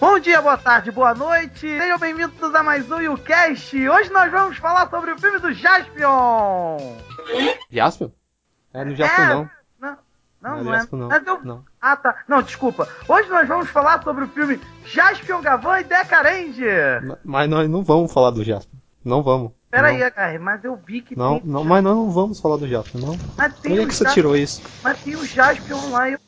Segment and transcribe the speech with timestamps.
[0.00, 1.60] Bom dia, boa tarde, boa noite.
[1.60, 3.88] Sejam bem-vindos a mais um YouCast.
[3.88, 6.96] Hoje nós vamos falar sobre o filme do Jaspion.
[7.70, 8.08] Jaspion?
[8.72, 9.50] É, no Jaspion É, não.
[9.80, 9.96] Não,
[10.40, 10.76] não, Não é não é.
[10.78, 11.40] Jaspion, não.
[11.44, 11.64] Não.
[11.80, 12.16] Ah, tá.
[12.26, 12.88] Não, desculpa.
[13.06, 17.04] Hoje nós vamos falar sobre o filme Jaspion Gavan e Deca Ranger.
[17.06, 18.78] Ma- Mas nós não vamos falar do Jaspion.
[19.04, 19.52] Não vamos.
[19.70, 20.02] Pera não.
[20.02, 21.48] aí, cara, mas eu vi que Não, tem.
[21.48, 23.18] não, mas nós não vamos falar do Jaspion, não.
[23.36, 24.60] Mas tem, Onde é que você tirou isso?
[24.82, 26.18] mas tem o Jaspion lá e eu...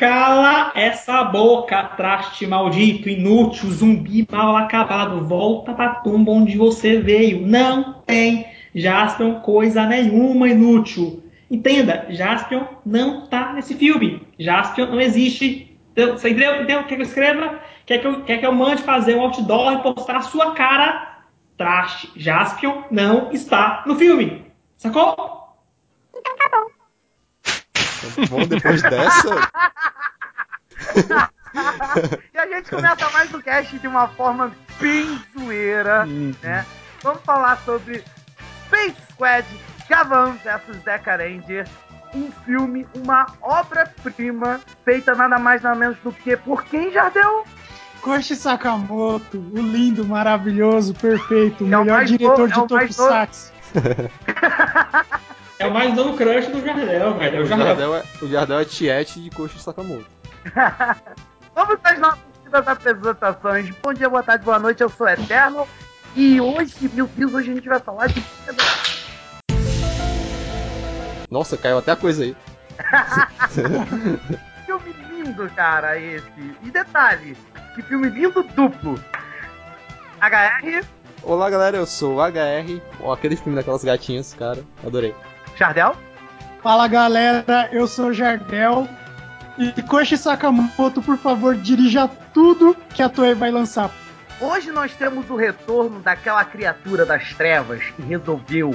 [0.00, 5.26] Cala essa boca, traste maldito, inútil, zumbi mal acabado.
[5.26, 7.46] Volta pra tumba onde você veio.
[7.46, 11.22] Não tem Jaspion coisa nenhuma, inútil.
[11.50, 14.26] Entenda, Jaspion não tá nesse filme.
[14.38, 15.78] Jaspion não existe.
[15.92, 16.54] Então, Você entendeu?
[16.54, 16.84] entendeu?
[16.84, 17.60] Quer que eu escreva?
[17.84, 21.18] Quer que eu, quer que eu mande fazer um outdoor e postar a sua cara?
[21.58, 24.46] Traste, Jaspion não está no filme.
[24.78, 25.39] Sacou?
[28.28, 29.50] Vamos depois dessa?
[32.34, 36.06] e a gente começa mais o cast de uma forma bem zoeira,
[36.42, 36.64] né?
[37.02, 38.04] Vamos falar sobre
[38.66, 39.46] Space Squad,
[39.88, 41.66] Gavan vs Deca Ranger.
[42.14, 47.44] Um filme, uma obra-prima, feita nada mais nada menos do que por quem, Jardel?
[48.02, 52.96] Koshi Sakamoto, o lindo, maravilhoso, perfeito, o É o melhor diretor novo- é de mais
[52.96, 53.52] Tokusatsu.
[55.60, 57.36] É o mais novo crush do Jardel, velho.
[57.36, 57.66] É O Jardel.
[57.66, 60.06] Jardel é, o Jardel é tiete de Koshi Sakamoto.
[61.54, 63.68] Vamos às nossas apresentações.
[63.82, 65.68] Bom dia, boa tarde, boa noite, eu sou Eterno.
[66.16, 68.24] E hoje, meu Deus, hoje a gente vai falar de
[71.30, 72.34] Nossa, caiu até a coisa aí.
[74.64, 76.56] filme lindo, cara, esse.
[76.62, 77.36] E detalhe,
[77.74, 78.98] que filme lindo duplo.
[80.22, 80.86] HR,
[81.22, 82.80] Olá galera, eu sou o HR.
[83.00, 84.64] Ó, aquele filme daquelas gatinhas, cara.
[84.82, 85.14] Adorei.
[85.60, 85.94] Jardel.
[86.62, 88.88] Fala galera, eu sou Jardel.
[89.58, 93.90] E Koshi Sakamoto, por favor, dirija tudo que a Toei vai lançar.
[94.40, 98.74] Hoje nós temos o retorno daquela criatura das trevas que resolveu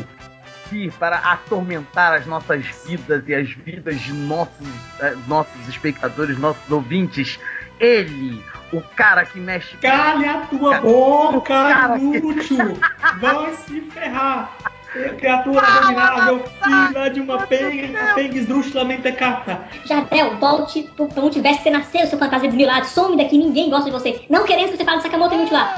[0.69, 4.67] vir para atormentar as nossas vidas e as vidas de nossos,
[5.00, 7.40] eh, nossos espectadores, nossos ouvintes.
[7.79, 9.75] Ele, o cara que mexe.
[9.78, 12.78] Calha a tua boca, Cara, inútil!
[13.19, 14.75] Vai se ferrar!
[15.17, 19.67] Criatura abominável, filha de uma penga, penga esdrúxulamente cata.
[19.85, 22.88] Jardel, volte pra onde tivesse que você nasceu, seu fantasia desmiolado.
[22.88, 24.25] Some daqui, ninguém gosta de você.
[24.29, 25.75] Não queremos que você fale de Sakamoto inútil lá.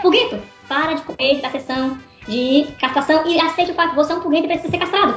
[0.00, 4.20] Fogueto, para de comer da sessão de castração e aceite o fato, você é um
[4.20, 5.16] foguete e precisa ser castrado.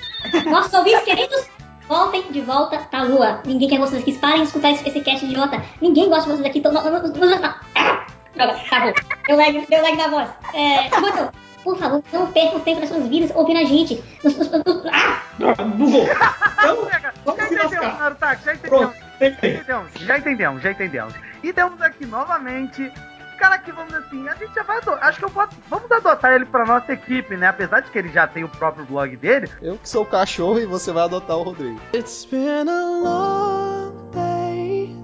[0.50, 1.48] Nossos ouvintes queridos,
[1.88, 3.40] voltem de volta pra lua.
[3.46, 4.12] Ninguém quer vocês aqui.
[4.18, 5.62] Parem de escutar esse, esse cast idiota.
[5.80, 6.60] Ninguém gosta de vocês aqui.
[6.60, 8.94] Tô, no, ah, droga, travou.
[9.26, 10.28] Deu lag, deu lag na voz.
[10.54, 11.32] É, Fogueto,
[11.64, 14.02] por favor, não percam o tempo das suas vidas ouvindo a gente.
[14.24, 16.02] Nos- nos- nos- ah, Droga, bugou.
[16.02, 16.76] Então,
[17.24, 17.98] vamos Já entendemos, lascar.
[18.00, 18.94] Narutaki, já entendemos.
[18.94, 21.14] Pronto, já entendemos, já entendemos.
[21.42, 25.08] E temos aqui novamente um cara que, vamos assim, a gente já vai adotar.
[25.08, 27.48] Acho que eu boto, vamos adotar ele pra nossa equipe, né?
[27.48, 29.48] Apesar de que ele já tem o próprio blog dele.
[29.60, 31.80] Eu que sou o cachorro e você vai adotar o Rodrigo.
[31.94, 34.96] It's been a long day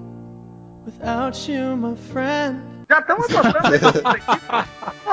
[0.85, 2.78] without you, my friend.
[2.89, 4.01] Já estamos adotando.
[5.03, 5.11] Pô,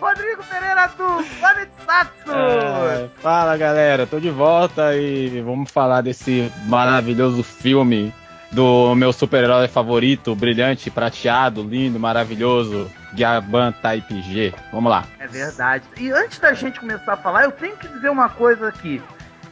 [0.06, 2.32] Rodrigo Pereira do Planet Satsu.
[2.32, 8.14] É, fala galera, tô de volta e vamos falar desse maravilhoso filme
[8.52, 14.54] do meu super-herói favorito, brilhante, prateado, lindo, maravilhoso, Gaban Type G.
[14.72, 15.04] Vamos lá.
[15.18, 15.84] É verdade.
[15.98, 19.02] E antes da gente começar a falar, eu tenho que dizer uma coisa aqui.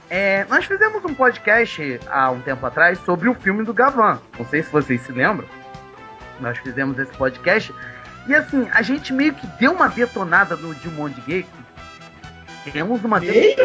[0.09, 4.21] É, nós fizemos um podcast há um tempo atrás sobre o filme do Gavan.
[4.39, 5.49] Não sei se vocês se lembram.
[6.43, 7.73] Nós fizemos esse podcast.
[8.27, 11.47] E assim, a gente meio que deu uma detonada no Dilmon de Gay.
[12.71, 13.57] Temos uma Meio?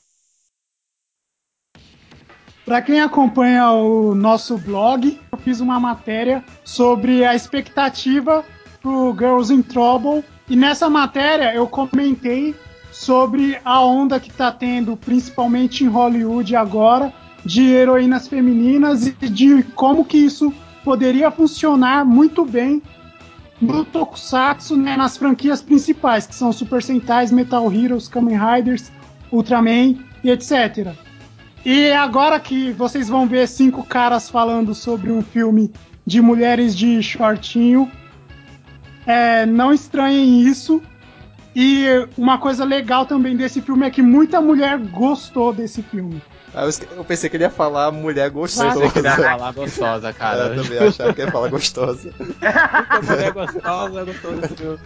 [2.65, 8.43] Para quem acompanha o nosso blog, eu fiz uma matéria sobre a expectativa
[8.81, 12.55] pro Girls in Trouble e nessa matéria eu comentei
[12.91, 17.13] sobre a onda que está tendo, principalmente em Hollywood agora,
[17.45, 20.51] de heroínas femininas e de como que isso
[20.87, 22.81] poderia funcionar muito bem
[23.61, 28.93] no Tokusatsu, né, nas franquias principais, que são Super Sentais, Metal Heroes, Kamen Riders,
[29.33, 30.95] Ultraman e etc.
[31.65, 35.73] E agora que vocês vão ver cinco caras falando sobre um filme
[36.07, 37.91] de mulheres de shortinho,
[39.05, 40.81] é, não estranhem isso.
[41.59, 46.23] E uma coisa legal também desse filme é que muita mulher gostou desse filme.
[46.53, 48.79] Ah, eu, eu pensei que ele ia falar mulher gostosa.
[48.79, 50.55] Pensei que ele ia falar gostosa, cara.
[50.55, 52.13] Eu também achava que ele ia falar gostosa.
[52.19, 54.79] Muita mulher gostosa, gostosa desse filme.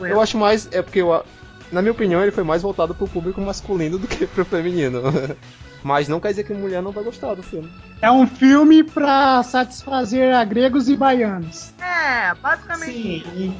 [0.00, 0.68] Eu Eu acho mais.
[0.72, 1.24] É porque, eu,
[1.70, 5.00] na minha opinião, ele foi mais voltado pro público masculino do que pro feminino.
[5.84, 7.70] Mas não quer dizer que mulher não vai gostar do filme.
[8.02, 11.72] É um filme pra satisfazer a gregos e baianos.
[11.80, 13.24] É, basicamente.
[13.30, 13.54] Sim.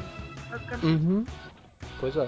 [0.50, 0.84] basicamente.
[0.84, 1.24] Uhum.
[2.00, 2.26] Pois é.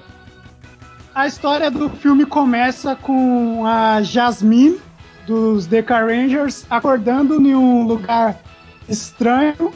[1.14, 4.80] A história do filme começa com a Jasmine,
[5.26, 8.40] dos Deca Rangers, acordando em um lugar
[8.88, 9.72] estranho,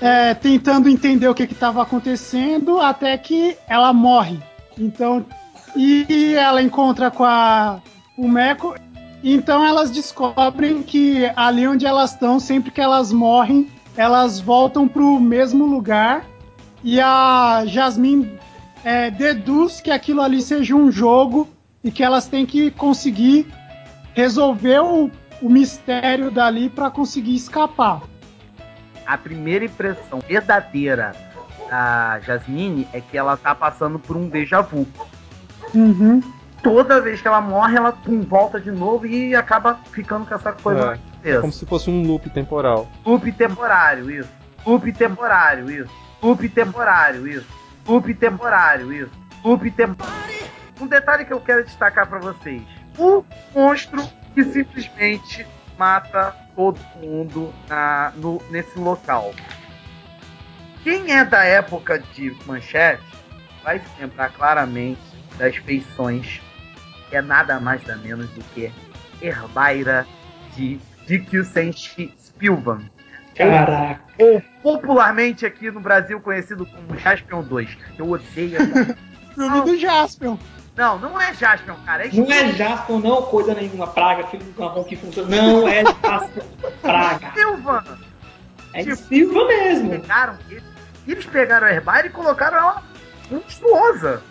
[0.00, 4.38] é é, tentando entender o que estava acontecendo, até que ela morre.
[4.78, 5.24] Então,
[5.76, 7.80] e ela encontra com a,
[8.16, 8.74] o Meco.
[9.24, 15.20] Então elas descobrem que ali onde elas estão, sempre que elas morrem, elas voltam pro
[15.20, 16.24] mesmo lugar.
[16.82, 18.38] E a Jasmine
[18.84, 21.48] é, deduz que aquilo ali seja um jogo
[21.82, 23.46] e que elas têm que conseguir
[24.14, 28.02] resolver o, o mistério dali para conseguir escapar.
[29.06, 31.12] A primeira impressão verdadeira
[31.68, 34.86] da Jasmine é que ela tá passando por um déjà vu.
[35.74, 36.20] Uhum.
[36.62, 40.52] Toda vez que ela morre, ela pum, volta de novo e acaba ficando com essa
[40.52, 42.88] coisa É, É como se fosse um loop temporal.
[43.04, 44.28] Loop temporário, isso.
[44.64, 45.90] Loop temporário, isso.
[46.22, 47.61] Loop temporário, isso.
[47.86, 49.12] Loop temporário, isso.
[49.44, 50.22] Loop temporário.
[50.80, 52.62] Um detalhe que eu quero destacar pra vocês:
[52.98, 53.24] o
[53.54, 54.02] monstro
[54.34, 55.46] que simplesmente
[55.78, 59.34] mata todo mundo na, no, nesse local.
[60.82, 63.02] Quem é da época de Manchete
[63.62, 65.00] vai se lembrar claramente
[65.38, 66.40] das feições
[67.08, 68.72] que é nada mais nada menos do que
[69.20, 70.06] Herbaira
[70.56, 72.80] de Dikyu-senshi Spilvan
[73.34, 74.00] Caraca.
[74.18, 77.78] ou popularmente aqui no Brasil conhecido como Jaspion 2.
[77.98, 78.96] Eu odeio essa...
[79.34, 80.36] Filme do Jaspion.
[80.76, 82.06] Não, não é Jaspion, cara.
[82.06, 85.28] É Não é Jasper, não, coisa nenhuma, praga, filho do Gampão que funciona.
[85.34, 86.44] Não é Jasper,
[86.80, 87.32] praga.
[87.36, 87.98] Silva.
[88.72, 89.90] É de Silva mesmo.
[89.90, 90.64] Pegaram eles,
[91.06, 92.82] eles pegaram a Herbaira e colocaram ela
[93.30, 94.22] monstruosa.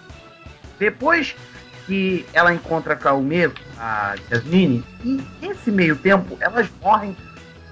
[0.79, 1.35] Depois
[1.85, 7.15] que ela encontra com a Ume, a Jasmine, e nesse meio tempo elas morrem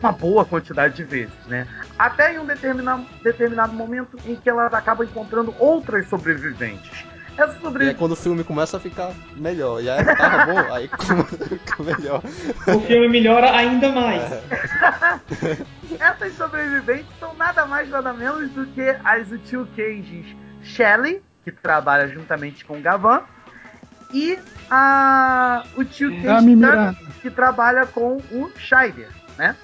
[0.02, 1.68] uma boa quantidade de vezes, né?
[1.98, 7.06] Até em um determinado, determinado momento em que elas acabam encontrando outras sobreviventes.
[7.38, 9.82] Essas E aí sobreviventes quando o filme começa a ficar melhor.
[9.82, 10.90] Já tava bom, aí
[11.48, 12.22] fica melhor.
[12.68, 14.22] O filme melhora ainda mais.
[16.00, 22.08] Essas sobreviventes são nada mais nada menos do que as Util Cages Shelley, que trabalha
[22.10, 23.22] juntamente com o Gavan,
[24.14, 24.38] e
[24.70, 29.56] a Util A Cage que trabalha com o Scheider, né?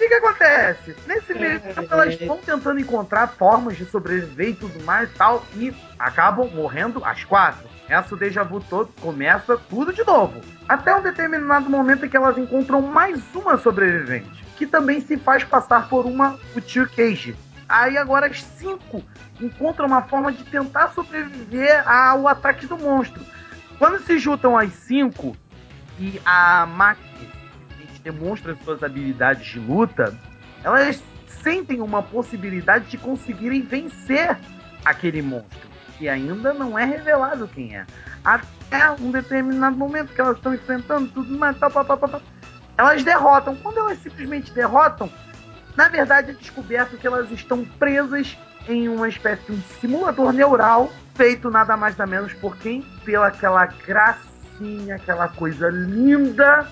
[0.00, 0.96] O que, que acontece?
[1.06, 5.44] Nesse meio tempo, elas vão tentando encontrar formas de sobreviver e tudo mais e tal,
[5.54, 7.68] e acabam morrendo as quatro.
[7.86, 10.40] Essa o déjà vu todo começa tudo de novo.
[10.66, 15.44] Até um determinado momento em que elas encontram mais uma sobrevivente, que também se faz
[15.44, 17.36] passar por uma Util Cage.
[17.68, 19.04] Aí agora as cinco
[19.38, 23.20] encontram uma forma de tentar sobreviver ao ataque do monstro.
[23.78, 25.36] Quando se juntam as cinco
[25.98, 26.98] e a Max
[28.02, 30.16] demonstra suas habilidades de luta,
[30.62, 31.02] elas
[31.42, 34.36] sentem uma possibilidade de conseguirem vencer
[34.84, 37.86] aquele monstro, que ainda não é revelado quem é.
[38.24, 42.20] Até um determinado momento que elas estão enfrentando tudo mais, tal, pá, pá, pá, pá.
[42.76, 43.56] Elas derrotam.
[43.56, 45.10] Quando elas simplesmente derrotam,
[45.76, 48.36] na verdade é descoberto que elas estão presas
[48.68, 52.82] em uma espécie de um simulador neural feito nada mais nada menos por quem?
[53.04, 56.66] Pela aquela gracinha, aquela coisa linda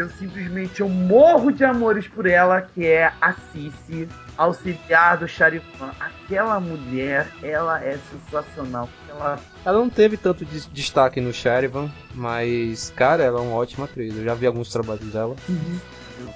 [0.00, 4.08] eu simplesmente eu morro de amores por ela, que é a Cici,
[4.38, 5.90] auxiliar do Charivan.
[6.00, 8.88] Aquela mulher, ela é sensacional.
[9.08, 13.84] Ela Ela não teve tanto des- destaque no Sherivan, mas, cara, ela é uma ótima
[13.84, 14.16] atriz.
[14.16, 15.36] Eu já vi alguns trabalhos dela.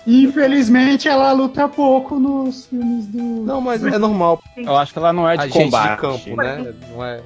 [0.07, 3.23] Infelizmente, ela luta pouco nos filmes do.
[3.45, 4.41] Não, mas é normal.
[4.57, 5.91] Eu acho que ela não é de a combate.
[5.95, 6.75] de campo, né?
[6.91, 7.23] Não é.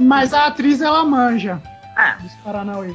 [0.00, 1.60] Mas a atriz ela manja
[1.96, 2.92] Ah, dos Paranauê.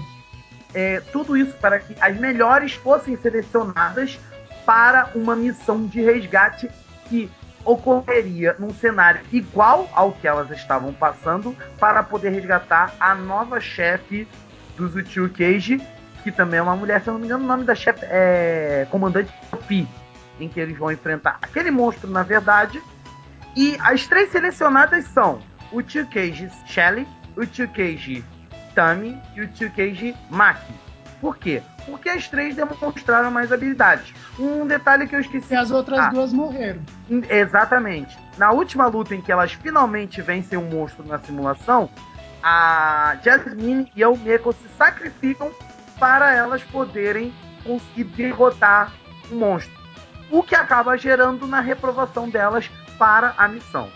[0.73, 4.19] É, tudo isso para que as melhores fossem selecionadas
[4.65, 6.69] para uma missão de resgate
[7.07, 7.29] que
[7.65, 14.27] ocorreria num cenário igual ao que elas estavam passando para poder resgatar a nova chefe
[14.77, 15.81] dos Uchiu Cage,
[16.23, 18.87] que também é uma mulher, se eu não me engano, o nome da chefe é
[18.89, 19.87] Comandante Sophie,
[20.39, 22.81] em que eles vão enfrentar aquele monstro, na verdade.
[23.55, 28.23] E as três selecionadas são o Uchiu Cage Shelly, o Uchiu Cage
[28.73, 30.73] Tami e o Cage Maki.
[31.21, 31.61] Por quê?
[31.85, 34.13] Porque as três demonstraram mais habilidades.
[34.39, 36.09] Um detalhe que eu esqueci E as outras Ah.
[36.09, 36.81] duas morreram.
[37.29, 38.17] Exatamente.
[38.37, 41.89] Na última luta em que elas finalmente vencem o monstro na simulação,
[42.41, 45.51] a Jasmine e a Umeko se sacrificam
[45.99, 47.33] para elas poderem
[47.65, 48.93] conseguir derrotar
[49.29, 49.77] o monstro.
[50.31, 53.89] O que acaba gerando na reprovação delas para a missão.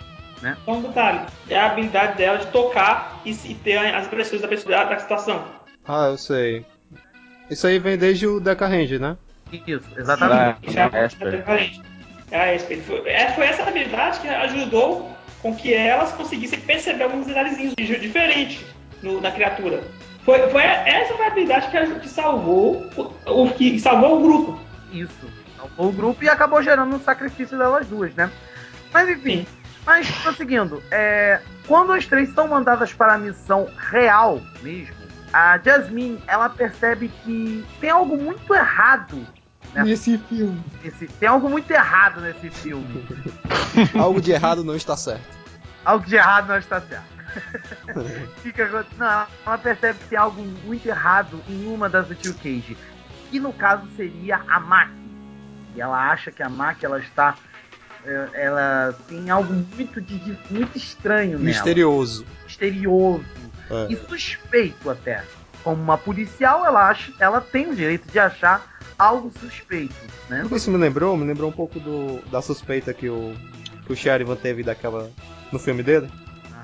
[0.66, 4.48] Só um detalhe: é a habilidade dela de tocar e, e ter as impressões da,
[4.48, 5.44] pessoa, da situação.
[5.88, 6.66] Ah, eu sei.
[7.50, 9.18] Isso aí vem desde o Deca Range, né?
[9.52, 10.60] Isso, exatamente.
[10.68, 11.34] Isso é É, a Esper.
[12.32, 12.80] É.
[12.80, 18.00] Foi, é, foi essa habilidade que ajudou com que elas conseguissem perceber alguns detalhezinhos de-
[18.00, 18.66] diferentes
[19.04, 19.84] no- na criatura.
[20.24, 24.60] Foi, foi essa foi a habilidade que, que salvou o, o- que salvou o grupo.
[24.92, 25.30] Isso.
[25.58, 28.32] Salvou o grupo e acabou gerando um sacrifício delas duas, né?
[28.92, 29.46] Mas enfim,
[29.86, 34.96] mas prosseguindo, é, quando as três são mandadas para a missão real mesmo,
[35.34, 39.18] a Jasmine ela percebe que tem algo muito errado.
[39.74, 39.84] Né?
[39.84, 40.64] Nesse filme.
[40.84, 43.04] Nesse, tem algo muito errado nesse filme.
[44.00, 45.26] Algo de errado não está certo.
[45.84, 47.14] algo de errado não está certo.
[48.44, 52.78] Fica, não, ela, percebe que tem algo muito errado em uma das Tio Cage.
[53.32, 54.94] Que no caso seria a Maki.
[55.76, 57.36] E ela acha que a Maki ela está.
[58.34, 61.44] Ela tem algo muito, de, muito estranho nela.
[61.44, 62.26] Misterioso.
[62.46, 63.26] Misterioso.
[63.70, 63.94] É.
[63.94, 65.24] E suspeito até.
[65.64, 69.96] Como uma policial, ela, acha, ela tem o direito de achar algo suspeito.
[70.30, 70.46] Né?
[70.52, 71.16] Isso me lembrou?
[71.16, 73.34] Me lembrou um pouco do, da suspeita que o,
[73.86, 75.10] que o Sherivan teve daquela.
[75.52, 76.10] no filme dele.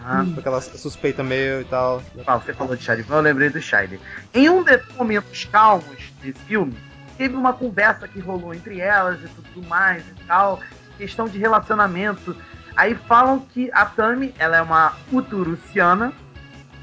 [0.03, 0.33] Aham.
[0.37, 2.01] Aquela suspeita meio e tal.
[2.25, 3.99] Ah, você falou de Charivan, eu lembrei do Scheider.
[4.33, 6.75] Em um desses momentos calmos desse filme,
[7.17, 10.59] teve uma conversa que rolou entre elas e tudo mais e tal,
[10.99, 12.35] questão de relacionamento.
[12.75, 16.13] Aí falam que a Tami, ela é uma uturuciana,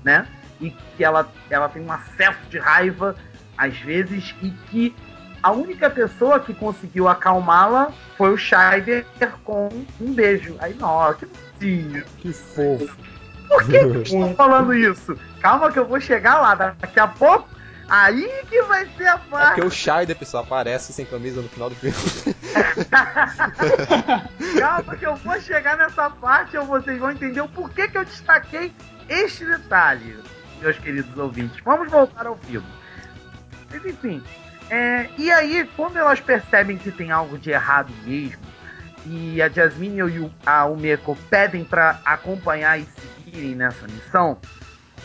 [0.03, 0.27] né?
[0.61, 3.15] E que ela, ela tem um acesso de raiva,
[3.57, 4.97] às vezes, e que
[5.43, 9.07] a única pessoa que conseguiu acalmá-la foi o Scheider
[9.45, 9.69] com
[10.01, 10.57] um beijo.
[10.59, 12.05] Aí, nossa, que bonitinho.
[12.19, 12.97] Que fofo.
[13.49, 15.17] Por que eu estou falando isso?
[15.41, 17.49] Calma que eu vou chegar lá daqui a pouco.
[17.89, 19.47] Aí que vai ser a É parte.
[19.55, 21.97] porque o Scheider, pessoal, aparece sem camisa no final do filme.
[24.59, 28.05] Calma que eu vou chegar nessa parte e vocês vão entender o porquê que eu
[28.05, 28.73] destaquei
[29.09, 30.19] este detalhe,
[30.61, 31.61] meus queridos ouvintes.
[31.65, 32.67] Vamos voltar ao filme.
[33.71, 34.23] Mas enfim.
[34.71, 38.43] é, e aí, quando elas percebem que tem algo de errado mesmo,
[39.07, 42.89] e a Jasmine e o- a Umeko pedem para acompanhar e
[43.25, 44.39] seguirem nessa missão,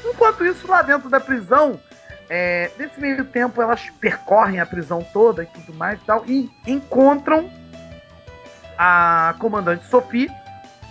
[0.03, 1.79] enquanto isso, lá dentro da prisão,
[2.33, 6.49] é, nesse meio tempo elas percorrem a prisão toda e tudo mais e tal, e
[6.65, 7.49] encontram
[8.77, 10.31] a comandante Sophie,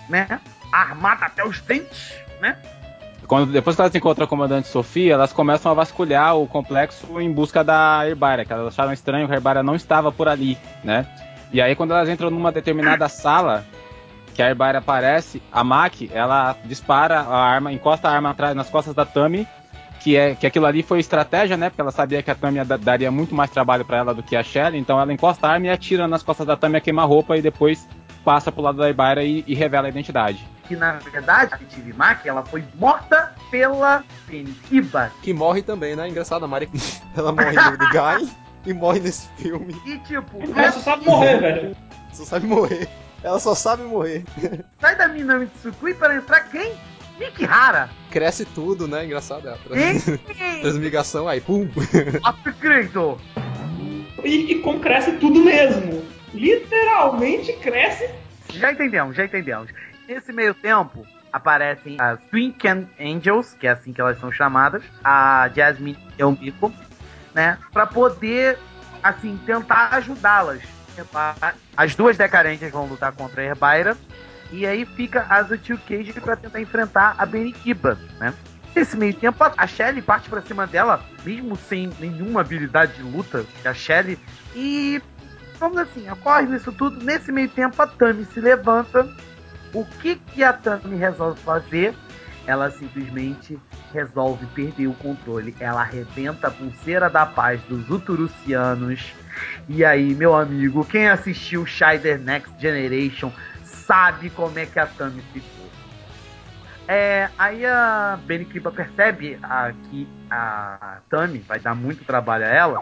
[0.06, 0.38] né?
[0.70, 2.59] Armada até os dentes, né?
[3.26, 7.32] Quando, depois que elas encontram a comandante Sofia, elas começam a vasculhar o complexo em
[7.32, 11.06] busca da Herbaria, que elas acharam estranho que a Herbaria não estava por ali, né?
[11.50, 13.64] E aí quando elas entram numa determinada sala,
[14.35, 18.68] que a Herbaria aparece, a Maki, ela dispara a arma, encosta a arma atrás nas
[18.68, 19.49] costas da Tami,
[20.02, 21.69] que é que aquilo ali foi estratégia, né?
[21.71, 24.35] Porque ela sabia que a Tami da- daria muito mais trabalho para ela do que
[24.37, 27.37] a Shelly, então ela encosta a arma e atira nas costas da Tami a queima-roupa
[27.37, 27.87] e depois
[28.25, 30.45] passa pro lado da Herbaria e, e revela a identidade.
[30.66, 35.11] Que na verdade, a Tive Maki, ela foi morta pela Fenikiba.
[35.23, 36.09] Que morre também, né?
[36.09, 36.69] Engraçado, a Mari.
[37.16, 38.30] Ela morre no do Guy
[38.66, 39.75] e morre nesse filme.
[39.85, 41.76] E tipo, Ela só sabe morrer, velho.
[42.12, 42.88] Só sabe morrer.
[43.23, 44.25] Ela só sabe morrer.
[44.80, 46.73] sai da Minami Tsukui para entrar quem?
[47.21, 47.91] Mikihara.
[48.11, 49.05] Cresce tudo, né?
[49.05, 49.49] Engraçado.
[49.49, 50.05] É a trans-
[50.61, 51.69] transmigração, aí, pum.
[52.25, 52.91] Upgrade.
[54.25, 56.03] E, e como cresce tudo mesmo.
[56.35, 58.09] Literalmente cresce.
[58.53, 59.71] Já entendemos, já entendemos.
[60.09, 64.83] Nesse meio tempo, aparecem as Twin Can Angels, que é assim que elas são chamadas,
[65.05, 66.73] a Jasmine e o Miko,
[67.35, 67.59] né?
[67.73, 68.59] Pra poder,
[69.03, 70.61] assim, tentar ajudá-las.
[71.77, 73.97] As duas Decarentes vão lutar contra a Herbaira.
[74.52, 78.35] E aí fica a Zutil Cage pra tentar enfrentar a Benikiba, né?
[78.75, 83.45] Nesse meio tempo, a Shelly parte pra cima dela, mesmo sem nenhuma habilidade de luta,
[83.64, 84.19] é a Shelly,
[84.54, 85.02] e
[85.59, 87.04] vamos assim, ocorre isso tudo.
[87.04, 89.09] Nesse meio tempo, a Tami se levanta.
[89.73, 91.95] O que, que a Tami resolve fazer?
[92.47, 93.59] Ela simplesmente
[93.92, 95.54] resolve perder o controle.
[95.61, 99.12] Ela arrebenta a pulseira da paz dos Uturucianos.
[99.69, 103.33] E aí, meu amigo, quem assistiu Shider Next Generation
[103.90, 105.68] sabe como é que a Tami ficou.
[106.87, 112.80] É, aí a Benikiba percebe a, que a Tami vai dar muito trabalho a ela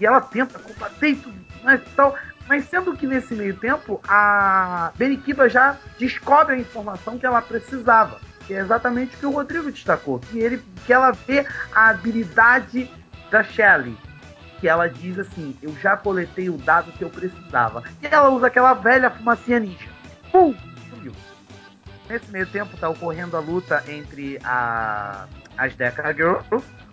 [0.00, 1.16] e ela tenta combater
[1.62, 2.16] mais e tal.
[2.48, 8.18] Mas sendo que nesse meio tempo a Benikiba já descobre a informação que ela precisava.
[8.44, 10.18] Que é exatamente o que o Rodrigo destacou.
[10.18, 12.90] Que, ele, que ela vê a habilidade
[13.30, 13.96] da Shelly.
[14.58, 17.84] Que ela diz assim: Eu já coletei o dado que eu precisava.
[18.02, 19.87] E ela usa aquela velha fumacinha ninja.
[20.32, 20.54] Pum!
[20.90, 21.12] Sumiu.
[22.08, 26.44] Nesse meio tempo tá ocorrendo a luta entre a, as Deca Girls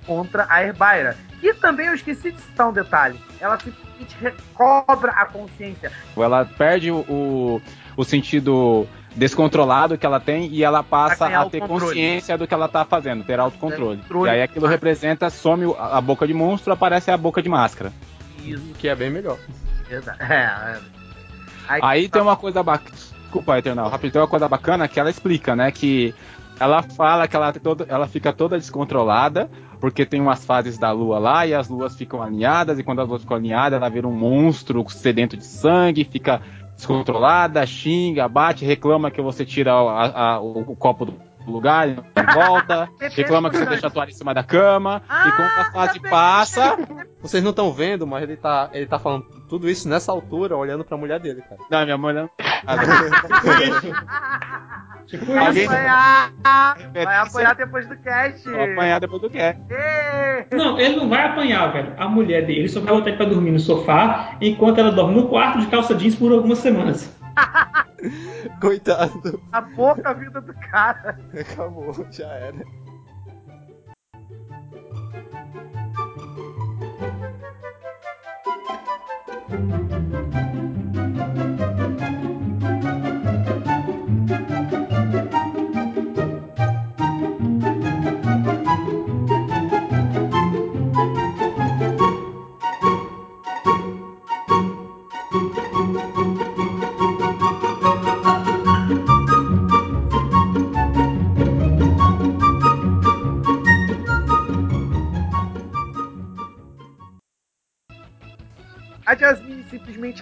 [0.06, 1.18] contra a Herbaira.
[1.42, 3.20] E também eu esqueci de citar um detalhe.
[3.40, 5.92] Ela simplesmente recobra a consciência.
[6.16, 7.62] Ela perde o,
[7.96, 12.68] o, sentido descontrolado que ela tem e ela passa a ter consciência do que ela
[12.68, 13.98] tá fazendo, ter autocontrole.
[14.02, 14.30] Controle.
[14.30, 17.94] E aí aquilo representa, some a boca de monstro, aparece a boca de máscara.
[18.44, 19.38] Isso, Que é bem melhor.
[19.88, 20.20] verdade.
[20.22, 21.80] É, é.
[21.82, 23.15] Aí tem uma coisa bacana.
[23.36, 25.70] Desculpa, Eternal, rápido, tem uma coisa bacana que ela explica, né?
[25.70, 26.16] Que
[26.58, 29.50] ela fala que ela, toda, ela fica toda descontrolada,
[29.82, 33.10] porque tem umas fases da lua lá e as luas ficam alinhadas, e quando as
[33.10, 36.42] luas ficam alinhadas, ela vira um monstro sedento de sangue, fica
[36.78, 41.14] descontrolada, xinga, bate, reclama que você tira a- a- o, o copo do
[41.52, 42.04] lugar e não
[42.34, 46.00] volta, reclama que você deixa a toalha em cima da cama, e quando a fase
[46.00, 46.78] passa.
[47.22, 50.86] Vocês não estão vendo, mas ele tá, ele tá falando tudo isso nessa altura, olhando
[50.86, 51.58] pra mulher dele, cara.
[51.72, 52.30] Não, minha mãe não.
[55.08, 55.72] Tipo Vai Alguém- isso.
[55.72, 56.32] apanhar!
[56.94, 58.50] Vai apanhar depois do cast!
[58.50, 59.58] Vou apanhar depois do que é.
[59.70, 60.56] Ê!
[60.56, 61.94] Não, ele não vai apanhar, velho.
[61.98, 65.28] A mulher dele só vai botar ele pra dormir no sofá enquanto ela dorme no
[65.28, 67.14] quarto de calça jeans por algumas semanas.
[68.62, 69.42] Coitado.
[69.52, 71.18] A boca a vida do cara.
[71.40, 72.85] Acabou, já era.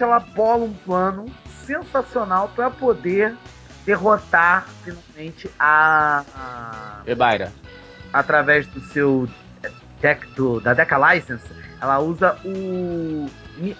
[0.02, 1.26] Ela bola um plano
[1.64, 3.34] sensacional pra poder
[3.86, 7.52] derrotar finalmente a, a- Ebaira.
[8.12, 9.28] através do seu
[10.00, 11.44] deck do, da Deca License,
[11.80, 13.26] ela usa o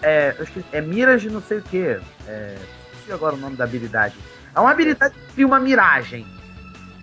[0.02, 1.98] é, eu esqueci, é miras de não sei o que.
[2.28, 2.54] É,
[2.92, 4.14] esqueci agora o nome da habilidade.
[4.54, 6.24] É uma habilidade que cria uma miragem.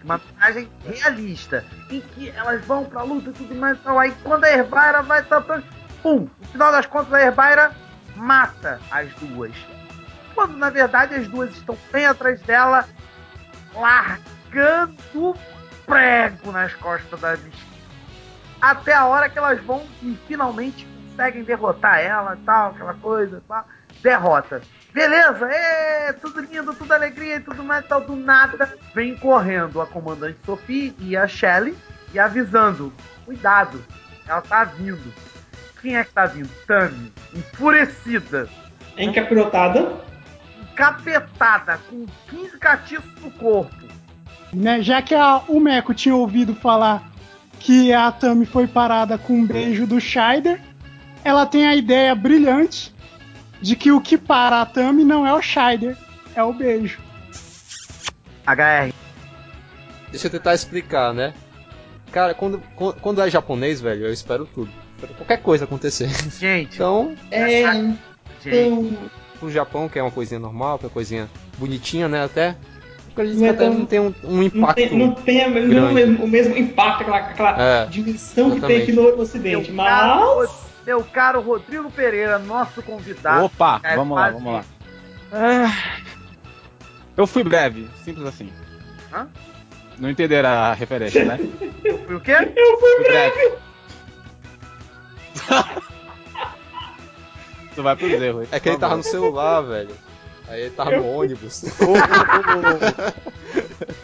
[0.04, 1.66] Uma miragem realista.
[1.90, 4.00] Em que elas vão pra luta e tudo mais e tal.
[4.00, 5.66] Aí quando a Herbaira vai tratando.
[6.02, 6.30] Pum!
[6.40, 7.72] No final das contas, a Herbaira
[8.16, 9.54] mata as duas.
[10.34, 12.88] Quando na verdade as duas estão bem atrás dela,
[13.74, 15.36] largando
[15.86, 17.72] prego nas costas da bichinha.
[18.62, 23.68] Até a hora que elas vão e finalmente conseguem derrotar ela tal, aquela coisa, tal.
[24.02, 24.62] Derrota.
[24.94, 28.02] Beleza, ê, tudo lindo, tudo alegria e tudo mais tal.
[28.02, 31.78] Do nada vem correndo a comandante Sophie e a Shelley
[32.14, 32.92] e avisando:
[33.26, 33.84] cuidado,
[34.28, 35.14] ela tá vindo.
[35.82, 36.50] Quem é que tá vindo?
[36.68, 38.48] Tami, enfurecida,
[38.98, 40.02] Encapirotada.
[40.72, 43.76] encapetada, com 15 catiços no corpo.
[44.54, 44.82] né?
[44.82, 47.10] Já que a, o Meco tinha ouvido falar
[47.60, 50.60] que a Tami foi parada com um beijo do Scheider,
[51.24, 52.94] ela tem a ideia brilhante
[53.62, 55.96] de que o que para a Tami não é o Scheider,
[56.36, 57.00] é o beijo.
[58.48, 58.92] HR.
[60.10, 61.34] Deixa eu tentar explicar, né?
[62.12, 64.72] Cara, quando, quando- quando é japonês, velho, eu espero tudo.
[65.18, 66.10] Qualquer coisa acontecer.
[66.40, 67.64] Gente, Então, É.
[68.44, 68.98] gente.
[69.40, 72.56] pro Japão, que é uma coisinha normal, que é uma coisinha bonitinha, né, até.
[73.18, 74.76] é até não tem um, um Não impacto.
[74.76, 78.52] tem, não tem a- não é o mesmo, o mesmo impacto, aquela, aquela É, dimensão
[78.52, 79.72] que tem aqui no Ocidente.
[79.72, 80.50] Meu caro, Mas.
[80.50, 83.46] Rod- meu caro Rodrigo Pereira, nosso convidado.
[83.46, 84.64] Opa, É vamos lá, vamos lá.
[85.34, 85.98] Ah,
[87.18, 88.50] eu fui breve, simples assim.
[89.14, 89.28] Hã?
[90.00, 91.40] Não entenderam a referência, né?
[92.08, 92.32] Foi o quê?
[92.56, 93.52] Eu fui Fui breve.
[97.74, 98.48] Tu vai pros erros.
[98.52, 99.96] É que ele tava no celular, velho.
[100.50, 101.64] Aí ele tava no ônibus.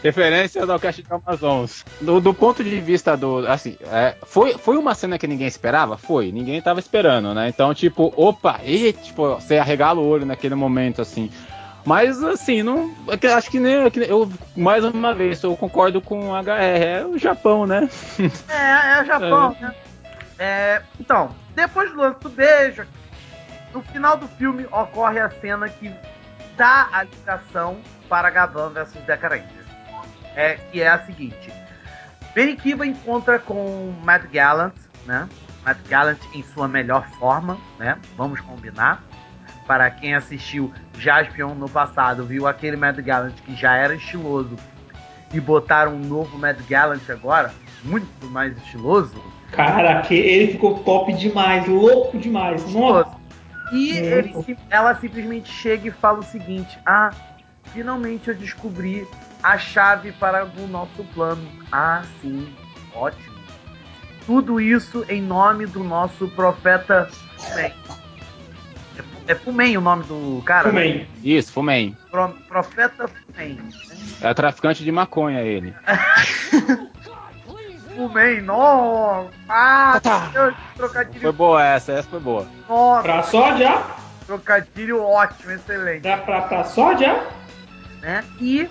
[0.02, 1.84] Referência ao cast de Amazons.
[2.00, 3.46] Do, do ponto de vista do.
[3.46, 5.98] Assim, é, foi, foi uma cena que ninguém esperava?
[5.98, 6.32] Foi.
[6.32, 7.48] Ninguém tava esperando, né?
[7.48, 11.30] Então, tipo, opa, e, tipo, você arregala o olho naquele momento, assim.
[11.84, 12.90] Mas, assim, não.
[13.22, 13.88] é Acho que nem.
[13.90, 16.82] que nem- Eu, mais uma vez, eu concordo com o HR.
[16.82, 17.88] É o Japão, né?
[18.48, 19.74] É, é o Japão, né?
[20.38, 22.86] É, então, depois do lance do beijo,
[23.72, 25.92] no final do filme ocorre a cena que
[26.56, 29.66] dá a ligação para Gavan versus Deca Ranger.
[30.34, 31.52] É, que é a seguinte.
[32.34, 34.74] Benny Kiva encontra com Matt Gallant,
[35.04, 35.28] né?
[35.64, 37.98] Matt Gallant em sua melhor forma, né?
[38.16, 39.02] Vamos combinar.
[39.66, 44.56] Para quem assistiu Jaspion no passado, viu aquele Matt Gallant que já era estiloso
[45.32, 47.52] e botaram um novo Matt Gallant agora,
[47.84, 49.12] muito mais estiloso.
[49.52, 52.70] Cara, que ele ficou top demais, louco demais.
[52.72, 53.16] Nossa.
[53.72, 54.06] E Muito.
[54.50, 57.10] ele ela simplesmente chega e fala o seguinte: Ah,
[57.72, 59.06] finalmente eu descobri
[59.42, 61.42] a chave para o nosso plano.
[61.70, 62.50] Ah, sim,
[62.94, 63.36] ótimo.
[64.26, 67.72] Tudo isso em nome do nosso profeta Fumen.
[68.96, 70.70] É, é Fumen o nome do cara?
[70.70, 70.80] né?
[70.82, 71.08] Fumei.
[71.22, 71.96] Isso, Fumen.
[72.10, 73.54] Pro- profeta Fumen.
[73.54, 73.70] né?
[74.20, 75.74] É traficante de maconha ele.
[77.96, 79.30] Fumen, nossa!
[79.48, 80.00] Ah,
[80.32, 81.20] meu Deus, trocadilho.
[81.20, 82.46] Foi boa essa, essa foi boa.
[82.68, 83.82] Nossa, Pra sódia?
[84.26, 86.02] trocadilho ótimo, excelente.
[86.02, 87.24] Pra, pra, pra sódia?
[88.00, 88.24] né?
[88.40, 88.68] E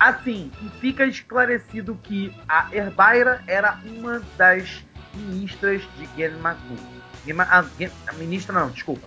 [0.00, 6.76] assim, fica esclarecido que a Herbaira era uma das ministras de Genmaku.
[7.24, 9.06] Genma- a, Gen- a ministra não, desculpa.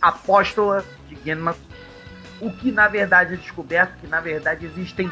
[0.00, 1.58] Apóstola de Genmaku.
[2.40, 5.10] O que na verdade é descoberto que na verdade existem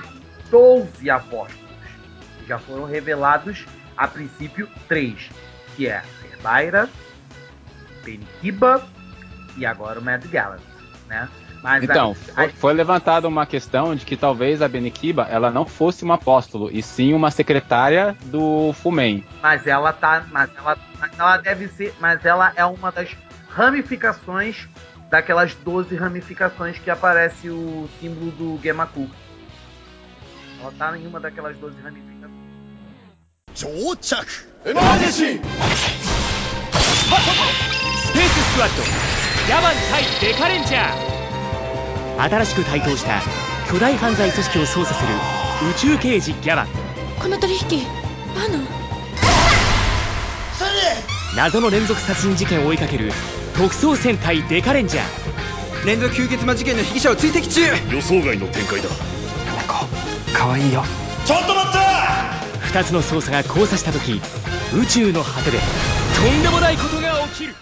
[0.51, 1.63] 12 apóstolos.
[2.39, 3.65] Que já foram revelados
[3.97, 5.31] a princípio três,
[5.77, 6.89] que é Herbaira,
[8.05, 8.83] Benikiba
[9.57, 10.61] e agora o Mad Gallant,
[11.09, 11.29] né?
[11.63, 16.03] Mas Então, a- foi, levantada uma questão de que talvez a Benikiba ela não fosse
[16.03, 19.25] uma apóstolo, e sim uma secretária do Fumen.
[19.41, 20.25] Mas ela tá.
[20.33, 21.95] Mas ela, mas ela deve ser.
[22.01, 23.17] Mas ela é uma das
[23.49, 24.69] ramificações
[25.13, 29.11] daquelas 12 ramificações que aparece o símbolo do Gemaku.
[30.59, 32.33] Ela tá em uma daquelas 12 ramificações.
[33.55, 33.75] スペー
[38.25, 43.21] ススクワッドギャバン対デカレンジャー新しく台頭した
[43.71, 45.13] 巨大犯罪組織を捜査する
[45.71, 46.69] 宇宙刑事ギャバン
[47.21, 47.61] この取引
[48.35, 48.59] バナ
[51.37, 53.13] 謎の連続殺人事件を追いかける
[53.56, 58.90] 特捜戦隊デカレンジャー連続吸血魔事件の被疑者を追跡中予想外の展開だ
[60.38, 60.84] かわいいよ
[61.26, 64.22] ちょっと待った2つの捜査が交差した時
[64.76, 67.54] 宇宙の果てでとんでもないことが起きる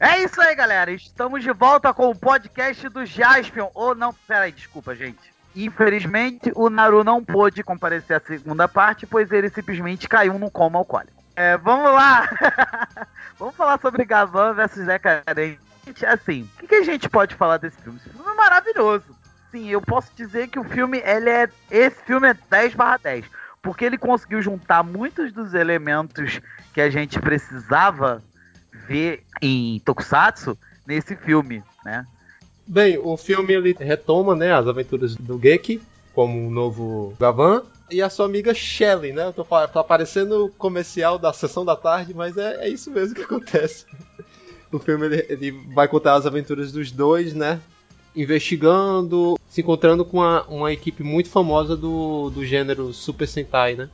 [0.00, 0.92] É isso aí, galera.
[0.92, 3.68] Estamos de volta com o podcast do Jaspion.
[3.74, 5.18] Ou não, peraí, desculpa, gente.
[5.56, 10.78] Infelizmente, o Naru não pôde comparecer à segunda parte, pois ele simplesmente caiu num coma
[10.78, 11.18] alcoólico.
[11.34, 12.28] É, vamos lá.
[13.37, 15.59] vamos falar sobre Gavan versus Decadente.
[16.05, 17.99] Assim, o que, que a gente pode falar desse filme?
[17.99, 19.03] Esse filme é maravilhoso.
[19.51, 21.49] Sim, eu posso dizer que o filme, ele é.
[21.69, 23.25] Esse filme é 10 barra 10.
[23.61, 26.41] Porque ele conseguiu juntar muitos dos elementos
[26.73, 28.23] que a gente precisava
[28.87, 32.05] ver em Tokusatsu nesse filme, né?
[32.65, 35.81] Bem, o filme ele retoma, né, as aventuras do Geki
[36.13, 39.27] como um novo Gavan e a sua amiga Shelley, né?
[39.27, 43.15] Eu tô tá aparecendo o comercial da sessão da tarde, mas é, é isso mesmo
[43.15, 43.85] que acontece.
[44.71, 47.61] O filme ele, ele vai contar as aventuras dos dois, né?
[48.15, 53.87] Investigando, se encontrando com uma, uma equipe muito famosa do, do gênero Super Sentai, né?